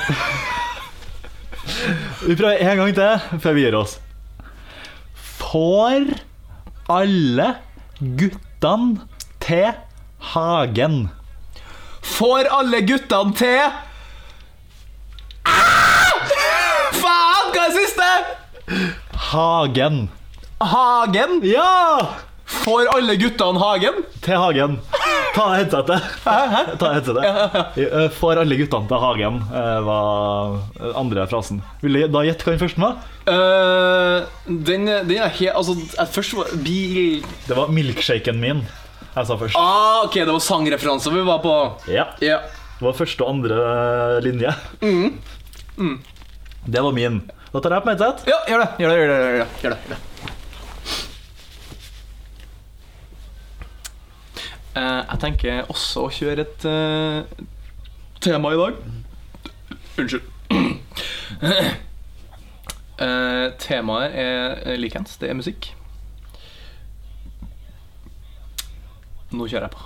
Vi 2.25 2.35
prøver 2.35 2.57
en 2.57 2.77
gang 2.77 2.95
til 2.95 3.39
før 3.43 3.53
vi 3.53 3.65
gir 3.65 3.75
oss. 3.75 3.99
Får 5.15 6.07
alle 6.89 7.55
guttene 7.99 9.01
til 9.39 9.73
hagen. 10.33 11.09
Får 12.01 12.47
alle 12.51 12.81
guttene 12.87 13.33
til 13.35 13.59
ah! 15.45 16.13
Faen, 16.97 17.51
hva 17.51 17.65
er 17.65 17.75
det 17.75 17.83
siste? 17.83 18.09
Hagen. 19.31 20.07
Hagen? 20.61 21.41
Ja! 21.43 22.27
Får 22.67 22.87
alle 22.97 23.13
guttene 23.15 23.59
Hagen? 23.63 24.01
Til 24.25 24.35
hagen. 24.35 24.73
Ta 25.37 25.43
headsetet. 25.53 26.07
Ta 26.25 26.89
headsetet. 26.91 27.77
Eh, 27.79 28.07
Får 28.17 28.41
alle 28.41 28.57
guttene 28.59 28.89
til 28.89 28.99
hagen, 28.99 29.37
eh, 29.55 29.77
var 29.85 30.57
andre 30.99 31.23
frasen. 31.31 31.61
Vil 31.79 31.95
du 31.95 32.07
da 32.11 32.25
gjette 32.27 32.43
hva 32.43 32.55
den 32.57 32.59
første 32.65 32.81
var? 32.83 32.97
Uh, 33.27 34.25
den, 34.47 34.83
den 34.87 35.15
er 35.19 35.31
helt 35.35 35.55
Altså, 35.59 35.75
først 36.15 36.35
var 36.37 36.51
bil 36.63 37.25
Det 37.47 37.57
var 37.57 37.67
milkshaken 37.75 38.39
min 38.39 38.61
jeg 39.17 39.25
sa 39.27 39.33
først. 39.39 39.57
Ah, 39.57 40.03
ok, 40.05 40.13
det 40.21 40.29
var 40.29 40.43
sangreferanser 40.45 41.15
vi 41.15 41.23
var 41.25 41.39
på. 41.41 41.53
Ja. 41.89 42.03
Ja. 42.21 42.37
Det 42.77 42.85
var 42.85 42.93
første 42.93 43.23
og 43.25 43.31
andre 43.33 44.19
linje. 44.21 44.51
Mm. 44.83 45.15
Mm. 45.79 45.95
Det 46.67 46.83
var 46.85 46.93
min. 46.93 47.23
Da 47.49 47.63
tar 47.63 47.73
jeg 47.79 47.87
på 47.87 47.89
meg 47.89 47.97
headset. 48.03 48.27
ja, 48.29 48.37
gjør 48.51 48.61
det. 48.61 48.69
Gjør 48.83 48.93
det, 48.93 48.99
gjør 48.99 49.09
det, 49.09 49.17
gjør 49.17 49.39
det, 49.39 49.49
gjør 49.63 49.73
det, 49.73 49.79
gjør 49.87 49.95
det. 49.95 50.03
Eh, 54.27 54.66
jeg 54.81 55.19
tenker 55.21 55.69
også 55.71 56.05
å 56.05 56.13
kjøre 56.13 56.43
et 56.45 56.65
uh, 56.67 57.45
tema 58.21 58.53
i 58.53 58.59
dag. 58.59 58.79
Unnskyld. 59.97 60.21
Uh, 62.97 63.49
temaet 63.63 64.17
er 64.17 64.77
likens. 64.79 65.17
Det 65.21 65.29
er 65.31 65.37
musikk. 65.37 65.71
Nå 69.31 69.47
kjører 69.47 69.67
jeg 69.67 69.75
på. 69.75 69.85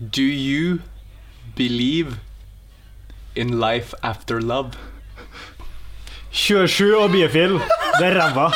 Do 0.00 0.22
you 0.22 0.80
believe 1.56 2.18
in 3.36 3.60
life 3.60 3.94
after 4.02 4.40
love? 4.40 4.74
27 6.30 6.96
og 6.98 7.10
bifil. 7.10 7.60
Det 8.00 8.10
er 8.10 8.20
ræva. 8.20 8.50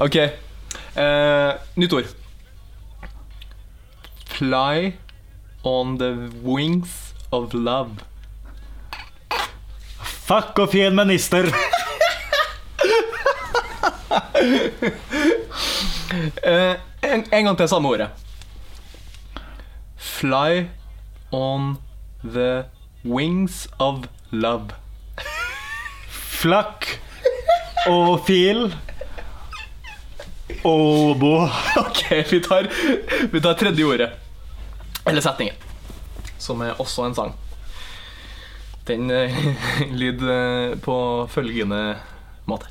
Ok. 0.00 0.16
Uh, 0.96 1.52
nytt 1.76 1.92
ord. 1.92 2.06
Fly 4.24 4.94
on 5.62 5.98
the 5.98 6.30
wings 6.42 7.14
of 7.30 7.52
love. 7.52 7.90
Fuck 10.00 10.58
og 10.58 10.70
fin 10.72 10.96
minister. 10.96 11.44
uh, 16.46 16.74
en, 17.04 17.26
en 17.32 17.44
gang 17.44 17.58
til 17.58 17.68
samme 17.68 17.88
ordet. 17.92 18.08
Fly 19.96 20.64
on 21.30 21.76
the 22.24 22.64
wings 23.04 23.68
of 23.78 24.08
love. 24.30 24.72
Flakk 26.08 27.00
og 27.86 28.24
fil. 28.24 28.72
Obo. 30.62 31.48
Ok, 31.76 32.10
vi 32.30 32.40
tar, 32.40 32.68
vi 33.32 33.40
tar 33.40 33.54
tredje 33.54 33.84
ordet. 33.84 34.10
Eller 35.04 35.20
setningen. 35.20 35.54
Som 36.38 36.60
er 36.62 36.80
også 36.80 37.04
en 37.04 37.14
sang. 37.14 37.32
Den 38.88 39.10
eh, 39.10 39.36
lyder 40.00 40.32
eh, 40.72 40.76
på 40.78 40.96
følgende 41.30 41.96
måte. 42.44 42.66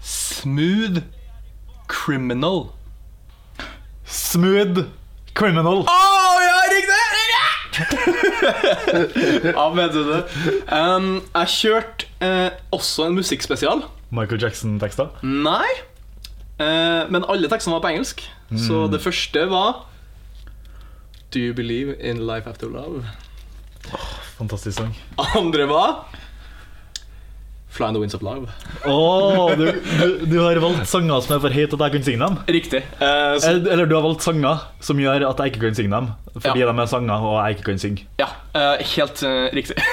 Smooth 0.00 1.02
criminal. 1.88 2.68
Smooth 4.04 4.86
criminal. 5.34 5.84
Riktig! 5.84 6.09
ja, 9.54 9.64
vet 9.76 9.94
du 9.94 10.02
det. 10.08 10.20
Um, 10.72 11.20
jeg 11.34 11.52
kjørte 11.54 12.08
uh, 12.24 12.50
også 12.74 13.06
en 13.08 13.18
musikkspesial. 13.18 13.84
Michael 14.10 14.42
Jackson-tekster. 14.42 15.12
Nei. 15.22 15.68
Uh, 16.60 17.06
men 17.12 17.24
alle 17.30 17.48
tekstene 17.52 17.78
var 17.78 17.84
på 17.86 17.92
engelsk. 17.94 18.24
Så 18.58 18.88
det 18.90 18.98
første 18.98 19.44
var 19.46 19.84
Do 21.30 21.38
you 21.38 21.54
believe 21.54 21.94
in 22.02 22.26
life 22.26 22.50
after 22.50 22.66
love? 22.66 23.04
Fantastisk 24.40 24.80
sang. 24.80 24.96
Andre 25.38 25.68
var 25.70 26.08
Fly 27.70 27.86
in 27.88 27.94
the 27.94 28.00
winds 28.00 28.14
of 28.14 28.22
love. 28.22 28.48
Åh, 28.84 29.54
du, 29.56 29.72
du, 30.00 30.18
du 30.26 30.38
har 30.42 30.58
valgt 30.60 30.88
sanger 30.90 31.20
som 31.22 31.36
er 31.36 31.40
for 31.44 31.54
høyt 31.54 31.72
at 31.76 31.80
jeg 31.84 31.92
kan 31.94 32.02
synge 32.08 32.18
dem? 32.26 32.34
Riktig. 32.50 32.80
Uh, 32.98 33.38
så, 33.38 33.50
Eller, 33.52 33.70
eller 33.76 33.86
du 33.86 33.94
har 33.94 34.02
valgt 34.08 34.22
sanger 34.26 34.58
som 34.82 34.98
gjør 34.98 35.22
at 35.28 35.38
jeg 35.38 35.46
ikke 35.52 35.62
kan 35.68 35.74
synge 35.78 35.94
dem. 35.94 36.06
Fordi 36.34 36.58
Ja. 36.64 36.72
de 36.72 36.80
er 36.82 36.86
sanger 36.90 37.14
og 37.30 37.36
jeg 37.38 37.50
ikke 37.56 37.66
kan 37.70 37.78
synge. 37.78 38.06
ja, 38.18 38.26
uh, 38.54 38.76
helt 38.94 39.22
uh, 39.22 39.48
riktig. 39.54 39.76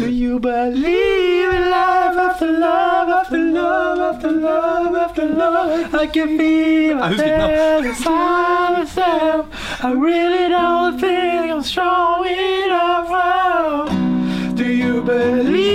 Do 0.00 0.08
you 0.10 0.38
believe 0.40 1.50
in 1.54 1.62
love 1.70 2.16
after 2.26 2.50
love, 2.58 3.08
after 3.20 3.38
love, 3.38 4.00
after 4.00 4.30
love, 4.32 4.96
after 4.96 5.24
love? 5.26 5.94
I 5.94 6.06
can 6.06 6.36
be 6.38 6.94
myself. 6.94 7.86
I 9.82 9.92
really 9.92 10.48
don't 10.48 10.98
think 10.98 11.52
I'm 11.52 11.62
strong 11.62 12.26
enough. 12.26 13.10
Do 14.56 14.64
you 14.66 15.02
believe 15.02 15.69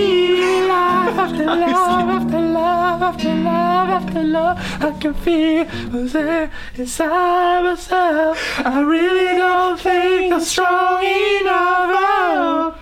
hello. 4.15 4.55
I 4.87 4.91
can 5.01 5.13
feel 5.13 5.65
who's 5.91 6.15
inside 6.15 7.63
myself. 7.63 8.37
I 8.59 8.81
really 8.81 9.37
don't 9.37 9.79
think 9.79 10.33
I'm 10.33 10.39
strong 10.39 11.03
enough. 11.03 12.79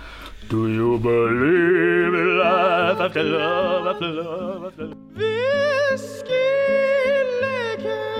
Do 0.48 0.68
you 0.78 0.98
believe 0.98 2.14
in 2.22 2.38
love 2.38 3.00
after 3.00 3.24
love 3.24 3.86
after 3.88 4.08
love 4.08 4.64
after 4.66 4.86
love? 4.86 4.98
Whiskey 5.16 6.50
liquor. 7.42 8.13